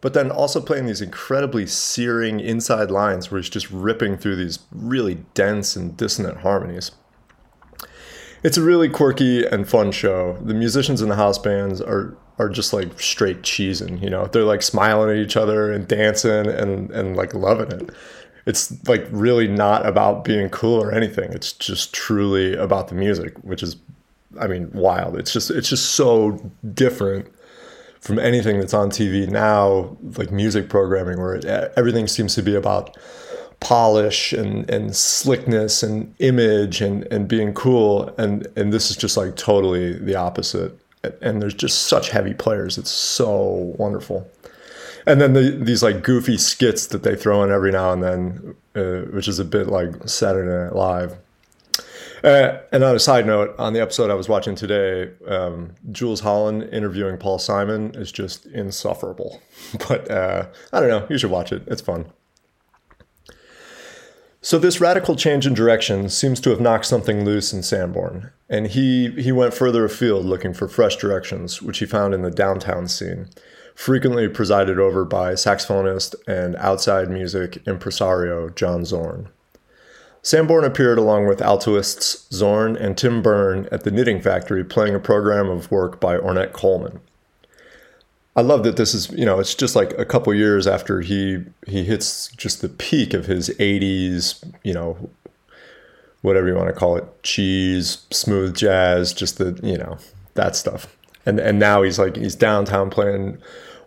but 0.00 0.14
then 0.14 0.30
also 0.30 0.60
playing 0.60 0.86
these 0.86 1.00
incredibly 1.00 1.66
searing 1.66 2.40
inside 2.40 2.90
lines 2.90 3.30
where 3.30 3.40
he's 3.40 3.50
just 3.50 3.70
ripping 3.70 4.16
through 4.16 4.36
these 4.36 4.60
really 4.70 5.16
dense 5.34 5.74
and 5.74 5.96
dissonant 5.96 6.38
harmonies. 6.38 6.92
It's 8.44 8.56
a 8.56 8.62
really 8.62 8.88
quirky 8.88 9.44
and 9.44 9.68
fun 9.68 9.90
show. 9.90 10.38
The 10.40 10.54
musicians 10.54 11.02
in 11.02 11.08
the 11.08 11.16
house 11.16 11.38
bands 11.38 11.80
are 11.80 12.16
are 12.38 12.48
just 12.48 12.72
like 12.72 13.00
straight 13.00 13.42
cheesing 13.42 14.00
you 14.00 14.08
know? 14.08 14.26
They're 14.26 14.44
like 14.44 14.62
smiling 14.62 15.10
at 15.10 15.16
each 15.16 15.36
other 15.36 15.72
and 15.72 15.88
dancing 15.88 16.46
and 16.46 16.90
and 16.92 17.16
like 17.16 17.34
loving 17.34 17.72
it. 17.72 17.90
It's 18.46 18.86
like 18.88 19.06
really 19.10 19.48
not 19.48 19.84
about 19.84 20.24
being 20.24 20.48
cool 20.48 20.80
or 20.80 20.92
anything. 20.92 21.32
It's 21.32 21.52
just 21.52 21.92
truly 21.92 22.54
about 22.54 22.88
the 22.88 22.94
music 22.94 23.36
which 23.38 23.64
is 23.64 23.76
I 24.38 24.46
mean, 24.46 24.70
wild. 24.72 25.16
It's 25.16 25.32
just 25.32 25.50
it's 25.50 25.68
just 25.68 25.92
so 25.92 26.52
different 26.74 27.32
from 28.00 28.18
anything 28.18 28.60
that's 28.60 28.74
on 28.74 28.90
TV 28.90 29.28
now, 29.28 29.96
like 30.16 30.30
music 30.30 30.68
programming, 30.68 31.18
where 31.18 31.34
it, 31.34 31.44
everything 31.76 32.06
seems 32.06 32.34
to 32.34 32.42
be 32.42 32.54
about 32.54 32.96
polish 33.60 34.32
and, 34.32 34.68
and 34.70 34.94
slickness 34.94 35.82
and 35.82 36.14
image 36.20 36.80
and, 36.80 37.04
and 37.10 37.28
being 37.28 37.52
cool. 37.54 38.14
And, 38.18 38.46
and 38.56 38.72
this 38.72 38.90
is 38.90 38.96
just 38.96 39.16
like 39.16 39.36
totally 39.36 39.94
the 39.94 40.14
opposite. 40.14 40.78
And 41.22 41.42
there's 41.42 41.54
just 41.54 41.86
such 41.86 42.10
heavy 42.10 42.34
players. 42.34 42.78
It's 42.78 42.90
so 42.90 43.74
wonderful. 43.78 44.30
And 45.06 45.20
then 45.20 45.32
the, 45.32 45.50
these 45.50 45.82
like 45.82 46.02
goofy 46.02 46.36
skits 46.36 46.86
that 46.88 47.02
they 47.02 47.16
throw 47.16 47.42
in 47.42 47.50
every 47.50 47.72
now 47.72 47.92
and 47.92 48.02
then, 48.02 48.54
uh, 48.74 49.10
which 49.10 49.26
is 49.26 49.38
a 49.38 49.44
bit 49.44 49.68
like 49.68 50.08
Saturday 50.08 50.50
Night 50.50 50.76
Live. 50.76 51.16
Uh, 52.24 52.58
and 52.72 52.82
on 52.82 52.94
a 52.94 52.98
side 52.98 53.26
note, 53.26 53.54
on 53.58 53.72
the 53.72 53.80
episode 53.80 54.10
I 54.10 54.14
was 54.14 54.28
watching 54.28 54.54
today, 54.54 55.12
um, 55.26 55.74
Jools 55.90 56.20
Holland 56.20 56.68
interviewing 56.72 57.16
Paul 57.16 57.38
Simon 57.38 57.94
is 57.94 58.12
just 58.12 58.46
insufferable. 58.46 59.40
But 59.88 60.10
uh, 60.10 60.46
I 60.72 60.80
don't 60.80 60.88
know, 60.88 61.06
you 61.10 61.18
should 61.18 61.30
watch 61.30 61.52
it. 61.52 61.62
It's 61.66 61.82
fun. 61.82 62.06
So 64.40 64.58
this 64.58 64.80
radical 64.80 65.16
change 65.16 65.46
in 65.46 65.52
direction 65.52 66.08
seems 66.08 66.40
to 66.40 66.50
have 66.50 66.60
knocked 66.60 66.86
something 66.86 67.24
loose 67.24 67.52
in 67.52 67.62
Sanborn, 67.62 68.30
and 68.48 68.68
he 68.68 69.10
he 69.10 69.32
went 69.32 69.52
further 69.52 69.84
afield 69.84 70.24
looking 70.24 70.54
for 70.54 70.68
fresh 70.68 70.96
directions, 70.96 71.60
which 71.60 71.80
he 71.80 71.86
found 71.86 72.14
in 72.14 72.22
the 72.22 72.30
downtown 72.30 72.86
scene, 72.86 73.28
frequently 73.74 74.28
presided 74.28 74.78
over 74.78 75.04
by 75.04 75.32
saxophonist 75.32 76.14
and 76.26 76.54
outside 76.56 77.10
music 77.10 77.58
impresario 77.66 78.48
John 78.48 78.84
Zorn. 78.84 79.28
Sanborn 80.28 80.62
appeared 80.62 80.98
along 80.98 81.26
with 81.26 81.40
altoists 81.40 82.30
Zorn 82.30 82.76
and 82.76 82.98
Tim 82.98 83.22
Berne 83.22 83.66
at 83.72 83.84
the 83.84 83.90
Knitting 83.90 84.20
Factory 84.20 84.62
playing 84.62 84.94
a 84.94 85.00
program 85.00 85.48
of 85.48 85.70
work 85.70 86.00
by 86.00 86.18
Ornette 86.18 86.52
Coleman. 86.52 87.00
I 88.36 88.42
love 88.42 88.62
that 88.64 88.76
this 88.76 88.92
is, 88.92 89.10
you 89.12 89.24
know, 89.24 89.40
it's 89.40 89.54
just 89.54 89.74
like 89.74 89.94
a 89.96 90.04
couple 90.04 90.34
years 90.34 90.66
after 90.66 91.00
he 91.00 91.44
he 91.66 91.82
hits 91.82 92.28
just 92.36 92.60
the 92.60 92.68
peak 92.68 93.14
of 93.14 93.24
his 93.24 93.48
80s, 93.58 94.44
you 94.62 94.74
know, 94.74 95.08
whatever 96.20 96.46
you 96.46 96.54
want 96.54 96.68
to 96.68 96.78
call 96.78 96.98
it, 96.98 97.22
cheese, 97.22 98.04
smooth 98.10 98.54
jazz, 98.54 99.14
just 99.14 99.38
the, 99.38 99.58
you 99.62 99.78
know, 99.78 99.96
that 100.34 100.54
stuff. 100.54 100.94
And 101.24 101.40
and 101.40 101.58
now 101.58 101.80
he's 101.80 101.98
like 101.98 102.16
he's 102.16 102.34
downtown 102.34 102.90
playing 102.90 103.38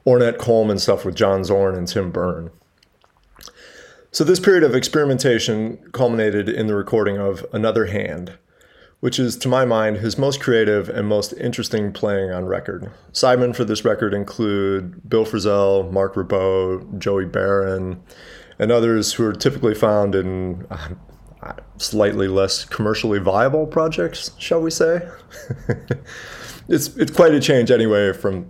Ornette 0.08 0.40
Coleman 0.40 0.80
stuff 0.80 1.06
with 1.06 1.14
John 1.14 1.44
Zorn 1.44 1.76
and 1.76 1.88
Tim 1.88 2.10
Berne. 2.10 2.50
So, 4.14 4.26
this 4.26 4.42
period 4.42 4.64
of 4.64 4.76
experimentation 4.76 5.78
culminated 5.94 6.50
in 6.50 6.68
the 6.68 6.76
recording 6.76 7.18
of 7.18 7.46
Another 7.54 7.86
Hand, 7.86 8.38
which 9.00 9.18
is, 9.18 9.38
to 9.38 9.48
my 9.48 9.64
mind, 9.64 10.00
his 10.00 10.18
most 10.18 10.42
creative 10.42 10.90
and 10.90 11.08
most 11.08 11.32
interesting 11.32 11.94
playing 11.94 12.30
on 12.30 12.44
record. 12.44 12.92
Sidemen 13.14 13.56
for 13.56 13.64
this 13.64 13.86
record 13.86 14.14
include 14.14 15.08
Bill 15.10 15.24
Frisell, 15.24 15.90
Marc 15.94 16.16
Ribot, 16.16 17.00
Joey 17.00 17.24
Baron, 17.24 18.04
and 18.60 18.70
others 18.70 19.14
who 19.14 19.26
are 19.26 19.32
typically 19.32 19.74
found 19.74 20.14
in 20.14 20.68
uh, 20.70 21.54
slightly 21.78 22.28
less 22.28 22.66
commercially 22.66 23.18
viable 23.18 23.66
projects, 23.66 24.32
shall 24.38 24.62
we 24.62 24.72
say. 24.72 25.08
it's, 26.68 26.98
it's 26.98 27.16
quite 27.16 27.34
a 27.34 27.40
change 27.40 27.72
anyway 27.72 28.12
from, 28.12 28.50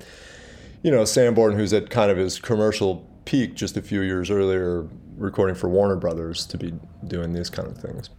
you 0.81 0.89
know, 0.89 1.05
Sanborn, 1.05 1.55
who's 1.55 1.71
at 1.71 1.91
kind 1.91 2.09
of 2.09 2.17
his 2.17 2.39
commercial 2.39 3.07
peak 3.25 3.53
just 3.53 3.77
a 3.77 3.81
few 3.83 4.01
years 4.01 4.31
earlier, 4.31 4.87
recording 5.21 5.55
for 5.55 5.69
Warner 5.69 5.95
Brothers, 5.95 6.45
to 6.47 6.57
be 6.57 6.73
doing 7.07 7.33
these 7.33 7.49
kind 7.49 7.67
of 7.67 7.77
things. 7.77 8.09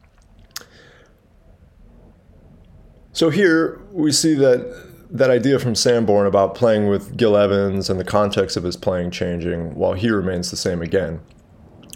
So 3.12 3.28
here 3.28 3.80
we 3.92 4.12
see 4.12 4.34
that 4.34 4.90
that 5.10 5.30
idea 5.30 5.58
from 5.58 5.74
Sanborn 5.74 6.26
about 6.26 6.54
playing 6.54 6.88
with 6.88 7.18
Gil 7.18 7.36
Evans 7.36 7.90
and 7.90 8.00
the 8.00 8.04
context 8.04 8.56
of 8.56 8.64
his 8.64 8.76
playing 8.76 9.10
changing 9.10 9.74
while 9.74 9.92
he 9.92 10.10
remains 10.10 10.50
the 10.50 10.56
same 10.56 10.80
again. 10.80 11.20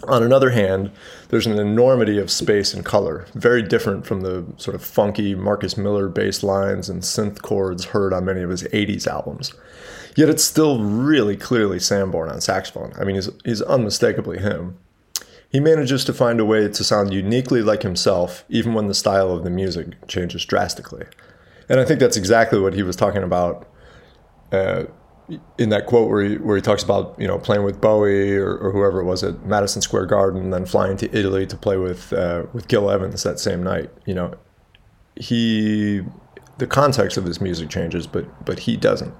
On 0.07 0.21
another 0.21 0.51
hand, 0.51 0.91
there's 1.29 1.47
an 1.47 1.57
enormity 1.57 2.19
of 2.19 2.29
space 2.29 2.75
and 2.75 2.85
color, 2.85 3.25
very 3.33 3.63
different 3.63 4.05
from 4.05 4.21
the 4.21 4.45
sort 4.57 4.75
of 4.75 4.83
funky 4.83 5.33
Marcus 5.33 5.75
Miller 5.75 6.07
bass 6.07 6.43
lines 6.43 6.87
and 6.87 7.01
synth 7.01 7.41
chords 7.41 7.85
heard 7.85 8.13
on 8.13 8.25
many 8.25 8.43
of 8.43 8.51
his 8.51 8.63
80s 8.65 9.07
albums. 9.07 9.51
Yet 10.15 10.29
it's 10.29 10.43
still 10.43 10.83
really 10.83 11.35
clearly 11.35 11.79
Sanborn 11.79 12.29
on 12.29 12.41
saxophone. 12.41 12.93
I 12.99 13.03
mean, 13.03 13.15
he's, 13.15 13.29
he's 13.43 13.63
unmistakably 13.63 14.37
him. 14.37 14.77
He 15.49 15.59
manages 15.59 16.03
to 16.05 16.13
find 16.13 16.39
a 16.39 16.45
way 16.45 16.67
to 16.67 16.83
sound 16.83 17.13
uniquely 17.13 17.61
like 17.61 17.83
himself, 17.83 18.43
even 18.49 18.73
when 18.73 18.87
the 18.87 18.93
style 18.93 19.31
of 19.31 19.43
the 19.43 19.49
music 19.49 20.07
changes 20.07 20.45
drastically. 20.45 21.05
And 21.69 21.79
I 21.79 21.85
think 21.85 21.99
that's 21.99 22.17
exactly 22.17 22.59
what 22.59 22.73
he 22.73 22.83
was 22.83 22.95
talking 22.95 23.23
about 23.23 23.67
uh, 24.51 24.83
in 25.57 25.69
that 25.69 25.85
quote 25.85 26.09
where 26.09 26.23
he, 26.23 26.35
where 26.37 26.55
he 26.55 26.61
talks 26.61 26.83
about 26.83 27.15
you 27.17 27.27
know 27.27 27.37
playing 27.37 27.63
with 27.63 27.81
Bowie 27.81 28.37
or, 28.37 28.57
or, 28.57 28.71
whoever 28.71 29.01
it 29.01 29.03
was 29.03 29.23
at 29.23 29.45
Madison 29.45 29.81
Square 29.81 30.05
Garden, 30.05 30.41
and 30.41 30.53
then 30.53 30.65
flying 30.65 30.95
to 30.97 31.17
Italy 31.17 31.45
to 31.47 31.57
play 31.57 31.77
with 31.77 32.13
uh, 32.13 32.43
with 32.53 32.67
Gil 32.67 32.89
Evans 32.89 33.23
that 33.23 33.39
same 33.39 33.63
night. 33.63 33.89
You 34.05 34.13
know, 34.13 34.35
he 35.15 36.03
the 36.57 36.67
context 36.67 37.17
of 37.17 37.25
his 37.25 37.41
music 37.41 37.69
changes, 37.69 38.07
but 38.07 38.45
but 38.45 38.59
he 38.59 38.77
doesn't. 38.77 39.13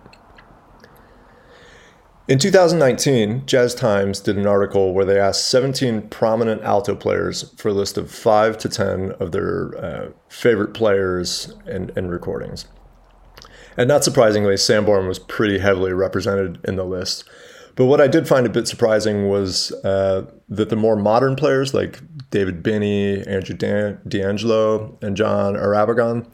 In 2.28 2.40
2019, 2.40 3.46
Jazz 3.46 3.74
Times 3.74 4.20
did 4.20 4.38
an 4.38 4.46
article 4.46 4.94
where 4.94 5.06
they 5.06 5.18
asked 5.18 5.48
17 5.48 6.10
prominent 6.10 6.62
alto 6.62 6.94
players 6.94 7.54
for 7.56 7.70
a 7.70 7.74
list 7.74 7.98
of 7.98 8.12
five 8.12 8.58
to 8.58 8.68
10 8.68 9.12
of 9.12 9.32
their 9.32 9.78
uh, 9.78 10.10
favorite 10.28 10.74
players 10.74 11.54
and, 11.66 11.98
and 11.98 12.12
recordings. 12.12 12.66
And 13.78 13.88
not 13.88 14.04
surprisingly, 14.04 14.58
Sanborn 14.58 15.08
was 15.08 15.20
pretty 15.20 15.60
heavily 15.60 15.94
represented 15.94 16.60
in 16.66 16.76
the 16.76 16.84
list. 16.84 17.24
But 17.76 17.86
what 17.86 18.02
I 18.02 18.08
did 18.08 18.28
find 18.28 18.46
a 18.46 18.50
bit 18.50 18.68
surprising 18.68 19.30
was 19.30 19.72
uh, 19.86 20.30
that 20.50 20.68
the 20.68 20.76
more 20.76 20.98
modern 20.98 21.38
players 21.38 21.74
like 21.74 22.02
David 22.30 22.62
Binney, 22.62 23.26
Andrew 23.26 23.56
D'Angelo, 23.56 24.98
and 25.02 25.16
John 25.16 25.56
Irabagon 25.56 26.28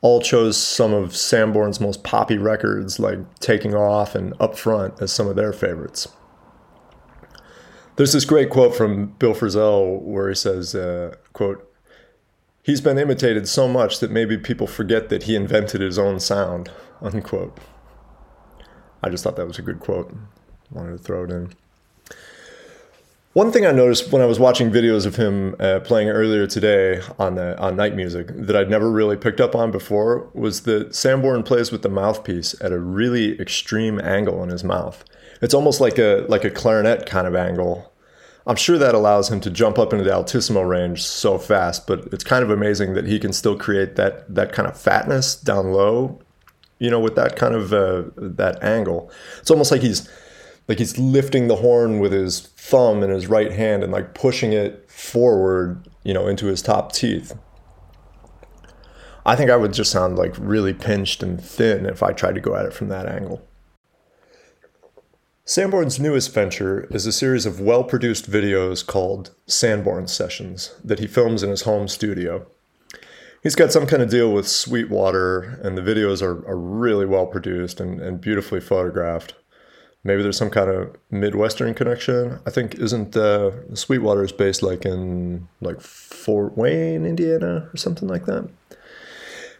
all 0.00 0.20
chose 0.20 0.56
some 0.56 0.92
of 0.92 1.16
Sanborn's 1.16 1.80
most 1.80 2.04
poppy 2.04 2.38
records, 2.38 2.98
like 2.98 3.18
Taking 3.40 3.74
Off 3.74 4.14
and 4.14 4.34
Up 4.40 4.56
Front, 4.56 5.00
as 5.00 5.12
some 5.12 5.26
of 5.26 5.36
their 5.36 5.52
favorites. 5.52 6.08
There's 7.96 8.12
this 8.12 8.26
great 8.26 8.50
quote 8.50 8.74
from 8.74 9.06
Bill 9.18 9.34
Frisell 9.34 10.02
where 10.02 10.28
he 10.28 10.34
says, 10.34 10.74
uh, 10.74 11.14
quote, 11.32 11.62
He's 12.62 12.80
been 12.80 12.98
imitated 12.98 13.48
so 13.48 13.68
much 13.68 14.00
that 14.00 14.10
maybe 14.10 14.36
people 14.36 14.66
forget 14.66 15.08
that 15.08 15.22
he 15.22 15.36
invented 15.36 15.80
his 15.80 15.98
own 15.98 16.18
sound, 16.20 16.70
unquote. 17.00 17.56
I 19.02 19.08
just 19.08 19.24
thought 19.24 19.36
that 19.36 19.46
was 19.46 19.58
a 19.58 19.62
good 19.62 19.80
quote. 19.80 20.12
Wanted 20.70 20.98
to 20.98 20.98
throw 20.98 21.24
it 21.24 21.30
in. 21.30 21.52
One 23.36 23.52
thing 23.52 23.66
I 23.66 23.70
noticed 23.70 24.10
when 24.10 24.22
I 24.22 24.24
was 24.24 24.40
watching 24.40 24.70
videos 24.70 25.04
of 25.04 25.16
him 25.16 25.56
uh, 25.60 25.80
playing 25.80 26.08
earlier 26.08 26.46
today 26.46 27.02
on 27.18 27.38
uh, 27.38 27.54
on 27.58 27.76
night 27.76 27.94
music 27.94 28.28
that 28.28 28.56
I'd 28.56 28.70
never 28.70 28.90
really 28.90 29.18
picked 29.18 29.42
up 29.42 29.54
on 29.54 29.70
before 29.70 30.30
was 30.32 30.62
that 30.62 30.94
Sanborn 30.94 31.42
plays 31.42 31.70
with 31.70 31.82
the 31.82 31.90
mouthpiece 31.90 32.58
at 32.62 32.72
a 32.72 32.78
really 32.78 33.38
extreme 33.38 34.00
angle 34.00 34.42
in 34.42 34.48
his 34.48 34.64
mouth. 34.64 35.04
It's 35.42 35.52
almost 35.52 35.82
like 35.82 35.98
a 35.98 36.24
like 36.30 36.44
a 36.44 36.50
clarinet 36.50 37.04
kind 37.04 37.26
of 37.26 37.34
angle. 37.34 37.92
I'm 38.46 38.56
sure 38.56 38.78
that 38.78 38.94
allows 38.94 39.30
him 39.30 39.40
to 39.40 39.50
jump 39.50 39.78
up 39.78 39.92
into 39.92 40.06
the 40.06 40.14
altissimo 40.14 40.62
range 40.62 41.02
so 41.02 41.36
fast, 41.36 41.86
but 41.86 42.08
it's 42.14 42.24
kind 42.24 42.42
of 42.42 42.48
amazing 42.48 42.94
that 42.94 43.06
he 43.06 43.18
can 43.18 43.34
still 43.34 43.58
create 43.58 43.96
that 43.96 44.34
that 44.34 44.54
kind 44.54 44.66
of 44.66 44.80
fatness 44.80 45.36
down 45.36 45.72
low, 45.72 46.18
you 46.78 46.90
know, 46.90 47.00
with 47.00 47.16
that 47.16 47.36
kind 47.36 47.54
of 47.54 47.74
uh, 47.74 48.04
that 48.16 48.62
angle. 48.64 49.10
It's 49.40 49.50
almost 49.50 49.70
like 49.70 49.82
he's 49.82 50.08
like 50.68 50.78
he's 50.78 50.98
lifting 50.98 51.48
the 51.48 51.56
horn 51.56 52.00
with 52.00 52.12
his 52.12 52.40
thumb 52.40 53.02
in 53.02 53.10
his 53.10 53.26
right 53.26 53.52
hand 53.52 53.82
and 53.82 53.92
like 53.92 54.14
pushing 54.14 54.52
it 54.52 54.90
forward, 54.90 55.88
you 56.02 56.12
know, 56.12 56.26
into 56.26 56.46
his 56.46 56.62
top 56.62 56.92
teeth. 56.92 57.36
I 59.24 59.34
think 59.34 59.50
I 59.50 59.56
would 59.56 59.72
just 59.72 59.90
sound 59.90 60.16
like 60.16 60.34
really 60.38 60.72
pinched 60.72 61.22
and 61.22 61.42
thin 61.42 61.86
if 61.86 62.02
I 62.02 62.12
tried 62.12 62.36
to 62.36 62.40
go 62.40 62.54
at 62.54 62.66
it 62.66 62.72
from 62.72 62.88
that 62.88 63.06
angle. 63.06 63.42
Sanborn's 65.44 66.00
newest 66.00 66.34
venture 66.34 66.88
is 66.90 67.06
a 67.06 67.12
series 67.12 67.46
of 67.46 67.60
well 67.60 67.84
produced 67.84 68.28
videos 68.28 68.84
called 68.84 69.32
Sanborn 69.46 70.08
Sessions 70.08 70.74
that 70.82 70.98
he 70.98 71.06
films 71.06 71.44
in 71.44 71.50
his 71.50 71.62
home 71.62 71.86
studio. 71.86 72.46
He's 73.44 73.54
got 73.54 73.72
some 73.72 73.86
kind 73.86 74.02
of 74.02 74.10
deal 74.10 74.32
with 74.32 74.48
Sweetwater, 74.48 75.60
and 75.62 75.78
the 75.78 75.82
videos 75.82 76.20
are, 76.20 76.44
are 76.48 76.58
really 76.58 77.06
well 77.06 77.26
produced 77.26 77.78
and, 77.78 78.00
and 78.00 78.20
beautifully 78.20 78.60
photographed. 78.60 79.34
Maybe 80.06 80.22
there's 80.22 80.38
some 80.38 80.50
kind 80.50 80.70
of 80.70 80.96
Midwestern 81.10 81.74
connection. 81.74 82.38
I 82.46 82.50
think 82.50 82.76
isn't 82.76 83.16
uh, 83.16 83.50
Sweetwater 83.74 84.22
is 84.22 84.32
based 84.32 84.62
like 84.62 84.84
in 84.84 85.48
like 85.60 85.80
Fort 85.80 86.56
Wayne, 86.56 87.04
Indiana, 87.04 87.68
or 87.72 87.76
something 87.76 88.08
like 88.08 88.24
that. 88.26 88.48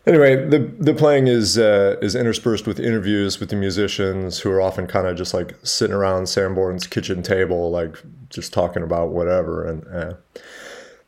Anyway, 0.07 0.37
the 0.49 0.61
the 0.79 0.95
playing 0.95 1.27
is 1.27 1.59
uh, 1.59 1.97
is 2.01 2.15
interspersed 2.15 2.65
with 2.65 2.79
interviews 2.79 3.41
with 3.41 3.51
the 3.51 3.57
musicians 3.57 4.39
who 4.39 4.51
are 4.53 4.61
often 4.61 4.87
kind 4.87 5.09
of 5.09 5.17
just 5.17 5.35
like 5.35 5.57
sitting 5.65 5.95
around 5.95 6.29
Sanborn's 6.29 6.87
kitchen 6.87 7.25
table, 7.25 7.73
like 7.73 7.97
just 8.31 8.53
talking 8.53 8.85
about 8.85 9.09
whatever. 9.09 9.67
And 9.67 9.85
uh, 9.89 10.15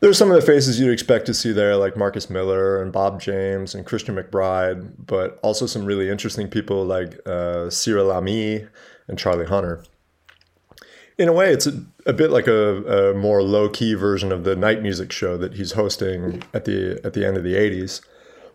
there's 0.00 0.18
some 0.18 0.32
of 0.32 0.34
the 0.34 0.44
faces 0.44 0.80
you'd 0.80 0.92
expect 0.92 1.26
to 1.26 1.34
see 1.34 1.52
there, 1.52 1.76
like 1.76 1.96
Marcus 1.96 2.28
Miller 2.28 2.82
and 2.82 2.92
Bob 2.92 3.20
James 3.20 3.72
and 3.72 3.86
Christian 3.86 4.16
McBride, 4.16 4.92
but 5.06 5.38
also 5.44 5.66
some 5.66 5.84
really 5.84 6.10
interesting 6.10 6.48
people 6.48 6.84
like 6.84 7.20
uh, 7.24 7.70
Cyril 7.70 8.06
Lamy 8.06 8.66
and 9.08 9.18
Charlie 9.18 9.46
Hunter. 9.46 9.84
In 11.16 11.28
a 11.28 11.32
way, 11.32 11.52
it's 11.52 11.66
a, 11.66 11.82
a 12.06 12.12
bit 12.12 12.30
like 12.30 12.46
a, 12.46 13.10
a 13.10 13.14
more 13.14 13.42
low 13.42 13.68
key 13.68 13.94
version 13.94 14.30
of 14.30 14.44
the 14.44 14.54
night 14.54 14.82
music 14.82 15.10
show 15.10 15.36
that 15.36 15.54
he's 15.54 15.72
hosting 15.72 16.44
at 16.54 16.64
the 16.64 17.00
at 17.04 17.14
the 17.14 17.26
end 17.26 17.36
of 17.36 17.42
the 17.42 17.54
'80s, 17.54 18.00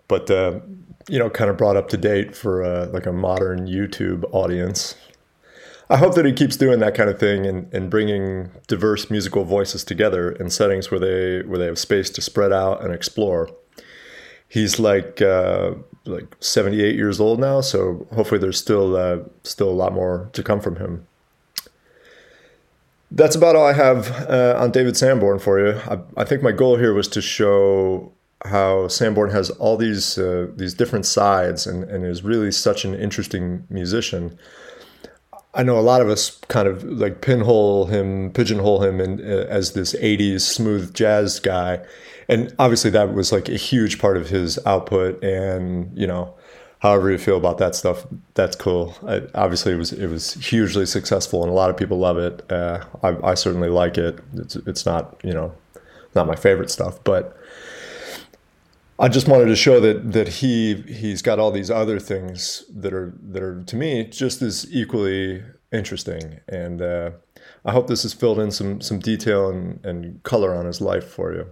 but 0.07 0.31
uh, 0.31 0.61
you 1.09 1.19
know, 1.19 1.29
kind 1.29 1.49
of 1.49 1.57
brought 1.57 1.75
up 1.75 1.89
to 1.89 1.97
date 1.97 2.35
for 2.35 2.63
uh, 2.63 2.87
like 2.87 3.05
a 3.05 3.11
modern 3.11 3.67
YouTube 3.67 4.23
audience. 4.31 4.95
I 5.89 5.97
hope 5.97 6.15
that 6.15 6.25
he 6.25 6.31
keeps 6.31 6.55
doing 6.55 6.79
that 6.79 6.95
kind 6.95 7.09
of 7.09 7.19
thing 7.19 7.45
and, 7.45 7.71
and 7.73 7.89
bringing 7.89 8.51
diverse 8.67 9.11
musical 9.11 9.43
voices 9.43 9.83
together 9.83 10.31
in 10.31 10.49
settings 10.49 10.89
where 10.89 10.99
they 10.99 11.45
where 11.47 11.59
they 11.59 11.65
have 11.65 11.77
space 11.77 12.09
to 12.11 12.21
spread 12.21 12.53
out 12.53 12.83
and 12.83 12.93
explore. 12.93 13.49
He's 14.53 14.77
like 14.77 15.19
uh, 15.19 15.71
like 16.05 16.35
78 16.39 16.93
years 16.93 17.19
old 17.19 17.39
now, 17.39 17.61
so 17.61 18.05
hopefully 18.13 18.39
there's 18.39 18.59
still 18.59 18.95
uh, 18.95 19.17
still 19.43 19.67
a 19.67 19.73
lot 19.73 19.93
more 19.93 20.29
to 20.33 20.43
come 20.43 20.61
from 20.61 20.75
him. 20.75 21.07
That's 23.09 23.35
about 23.35 23.55
all 23.55 23.65
I 23.65 23.73
have 23.73 24.11
uh, 24.29 24.55
on 24.59 24.69
David 24.69 24.95
Sanborn 24.95 25.39
for 25.39 25.57
you. 25.59 25.79
I, 25.89 25.97
I, 26.17 26.23
think 26.23 26.43
my 26.43 26.51
goal 26.51 26.77
here 26.77 26.93
was 26.93 27.07
to 27.09 27.21
show 27.21 28.11
how 28.45 28.87
Sanborn 28.89 29.31
has 29.31 29.49
all 29.49 29.75
these 29.75 30.19
uh, 30.19 30.45
these 30.55 30.75
different 30.75 31.07
sides 31.07 31.65
and, 31.65 31.85
and 31.85 32.05
is 32.05 32.21
really 32.21 32.51
such 32.51 32.85
an 32.85 32.93
interesting 32.93 33.65
musician. 33.71 34.37
I 35.55 35.63
know 35.63 35.77
a 35.77 35.81
lot 35.81 36.01
of 36.01 36.09
us 36.09 36.39
kind 36.47 36.67
of 36.67 36.83
like 36.83 37.21
pinhole 37.21 37.85
him, 37.85 38.31
pigeonhole 38.31 38.83
him 38.83 38.99
in, 38.99 39.19
uh, 39.21 39.45
as 39.49 39.73
this 39.73 39.93
80s 39.93 40.41
smooth 40.41 40.93
jazz 40.93 41.39
guy. 41.39 41.79
And 42.27 42.53
obviously 42.57 42.89
that 42.91 43.13
was 43.13 43.31
like 43.31 43.49
a 43.49 43.55
huge 43.55 43.99
part 43.99 44.17
of 44.17 44.29
his 44.29 44.57
output 44.65 45.21
and 45.23 45.95
you 45.97 46.07
know 46.07 46.33
however 46.79 47.11
you 47.11 47.17
feel 47.17 47.37
about 47.37 47.57
that 47.59 47.75
stuff 47.75 48.05
that's 48.33 48.55
cool. 48.55 48.95
I, 49.05 49.21
obviously 49.35 49.73
it 49.73 49.77
was 49.77 49.91
it 49.93 50.07
was 50.07 50.33
hugely 50.33 50.85
successful 50.85 51.43
and 51.43 51.51
a 51.51 51.53
lot 51.53 51.69
of 51.69 51.77
people 51.77 51.99
love 51.99 52.17
it. 52.17 52.51
Uh, 52.51 52.83
I, 53.03 53.31
I, 53.31 53.33
certainly 53.35 53.69
like 53.69 53.97
it. 53.97 54.19
It's, 54.35 54.55
it's 54.55 54.85
not 54.85 55.19
you 55.23 55.33
know 55.33 55.53
not 56.15 56.27
my 56.27 56.35
favorite 56.35 56.71
stuff 56.71 57.03
but 57.03 57.37
I 59.03 59.09
just 59.09 59.27
wanted 59.27 59.47
to 59.47 59.55
show 59.57 59.81
that 59.81 60.13
that 60.13 60.29
he 60.29 60.75
he's 60.87 61.21
got 61.21 61.37
all 61.37 61.51
these 61.51 61.69
other 61.69 61.99
things 61.99 62.63
that 62.73 62.93
are 62.93 63.13
that 63.21 63.43
are 63.43 63.61
to 63.61 63.75
me 63.75 64.05
just 64.05 64.41
as 64.41 64.65
equally 64.71 65.43
interesting 65.73 66.39
and 66.47 66.81
uh, 66.81 67.11
I 67.65 67.73
hope 67.73 67.87
this 67.87 68.03
has 68.03 68.13
filled 68.13 68.39
in 68.39 68.49
some 68.49 68.79
some 68.79 68.99
detail 68.99 69.49
and, 69.49 69.85
and 69.85 70.23
color 70.23 70.55
on 70.55 70.65
his 70.65 70.79
life 70.79 71.03
for 71.03 71.33
you. 71.33 71.47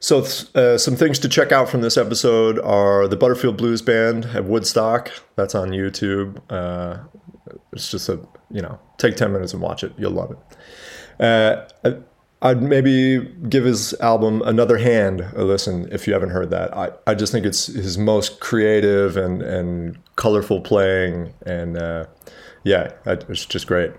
So, 0.00 0.24
uh, 0.56 0.78
some 0.78 0.96
things 0.96 1.20
to 1.20 1.28
check 1.28 1.52
out 1.52 1.68
from 1.68 1.82
this 1.82 1.96
episode 1.96 2.58
are 2.58 3.06
the 3.06 3.16
Butterfield 3.16 3.56
Blues 3.56 3.82
Band 3.82 4.24
at 4.34 4.46
Woodstock. 4.46 5.12
That's 5.36 5.54
on 5.54 5.70
YouTube. 5.70 6.40
Uh, 6.50 7.04
it's 7.72 7.90
just 7.90 8.08
a, 8.08 8.18
you 8.50 8.62
know, 8.62 8.80
take 8.96 9.16
10 9.16 9.30
minutes 9.30 9.52
and 9.52 9.60
watch 9.60 9.84
it. 9.84 9.92
You'll 9.98 10.12
love 10.12 10.30
it. 10.30 11.22
Uh, 11.22 11.66
I'd 12.42 12.62
maybe 12.62 13.20
give 13.48 13.64
his 13.64 13.92
album 14.00 14.40
Another 14.42 14.78
Hand 14.78 15.20
a 15.36 15.44
listen 15.44 15.88
if 15.92 16.06
you 16.06 16.14
haven't 16.14 16.30
heard 16.30 16.50
that. 16.50 16.74
I, 16.74 16.90
I 17.06 17.14
just 17.14 17.32
think 17.32 17.44
it's 17.44 17.66
his 17.66 17.98
most 17.98 18.40
creative 18.40 19.16
and, 19.16 19.42
and 19.42 19.98
colorful 20.16 20.60
playing. 20.62 21.34
And 21.44 21.76
uh, 21.76 22.06
yeah, 22.64 22.92
it's 23.04 23.44
just 23.44 23.66
great. 23.66 23.92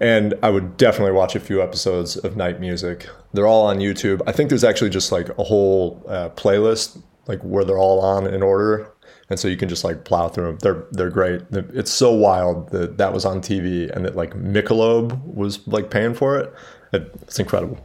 And 0.00 0.34
I 0.42 0.50
would 0.50 0.76
definitely 0.76 1.12
watch 1.12 1.36
a 1.36 1.40
few 1.40 1.62
episodes 1.62 2.16
of 2.16 2.36
Night 2.36 2.60
Music. 2.60 3.08
They're 3.32 3.46
all 3.46 3.66
on 3.66 3.78
YouTube. 3.78 4.22
I 4.26 4.32
think 4.32 4.48
there's 4.48 4.64
actually 4.64 4.90
just 4.90 5.12
like 5.12 5.28
a 5.38 5.44
whole 5.44 6.04
uh, 6.08 6.30
playlist, 6.30 7.00
like 7.26 7.40
where 7.42 7.64
they're 7.64 7.78
all 7.78 8.00
on 8.00 8.32
in 8.32 8.42
order, 8.42 8.92
and 9.28 9.38
so 9.38 9.48
you 9.48 9.56
can 9.56 9.68
just 9.68 9.82
like 9.82 10.04
plow 10.04 10.28
through 10.28 10.46
them. 10.46 10.58
They're 10.62 10.84
they're 10.92 11.10
great. 11.10 11.42
It's 11.50 11.90
so 11.90 12.12
wild 12.12 12.70
that 12.70 12.98
that 12.98 13.12
was 13.12 13.24
on 13.24 13.40
TV 13.40 13.90
and 13.90 14.04
that 14.04 14.14
like 14.14 14.34
Michelob 14.34 15.20
was 15.24 15.66
like 15.66 15.90
paying 15.90 16.14
for 16.14 16.38
it. 16.38 16.54
It's 16.92 17.38
incredible. 17.38 17.78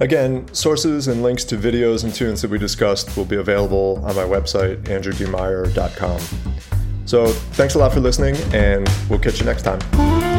Again, 0.00 0.52
sources 0.52 1.06
and 1.06 1.22
links 1.22 1.44
to 1.44 1.56
videos 1.56 2.02
and 2.02 2.12
tunes 2.12 2.42
that 2.42 2.50
we 2.50 2.58
discussed 2.58 3.16
will 3.16 3.24
be 3.24 3.36
available 3.36 4.02
on 4.04 4.16
my 4.16 4.24
website, 4.24 4.82
andrewdmeyer.com. 4.84 6.20
So 7.04 7.26
thanks 7.26 7.74
a 7.74 7.78
lot 7.78 7.92
for 7.92 8.00
listening, 8.00 8.36
and 8.52 8.88
we'll 9.08 9.18
catch 9.20 9.38
you 9.38 9.46
next 9.46 9.62
time. 9.62 10.31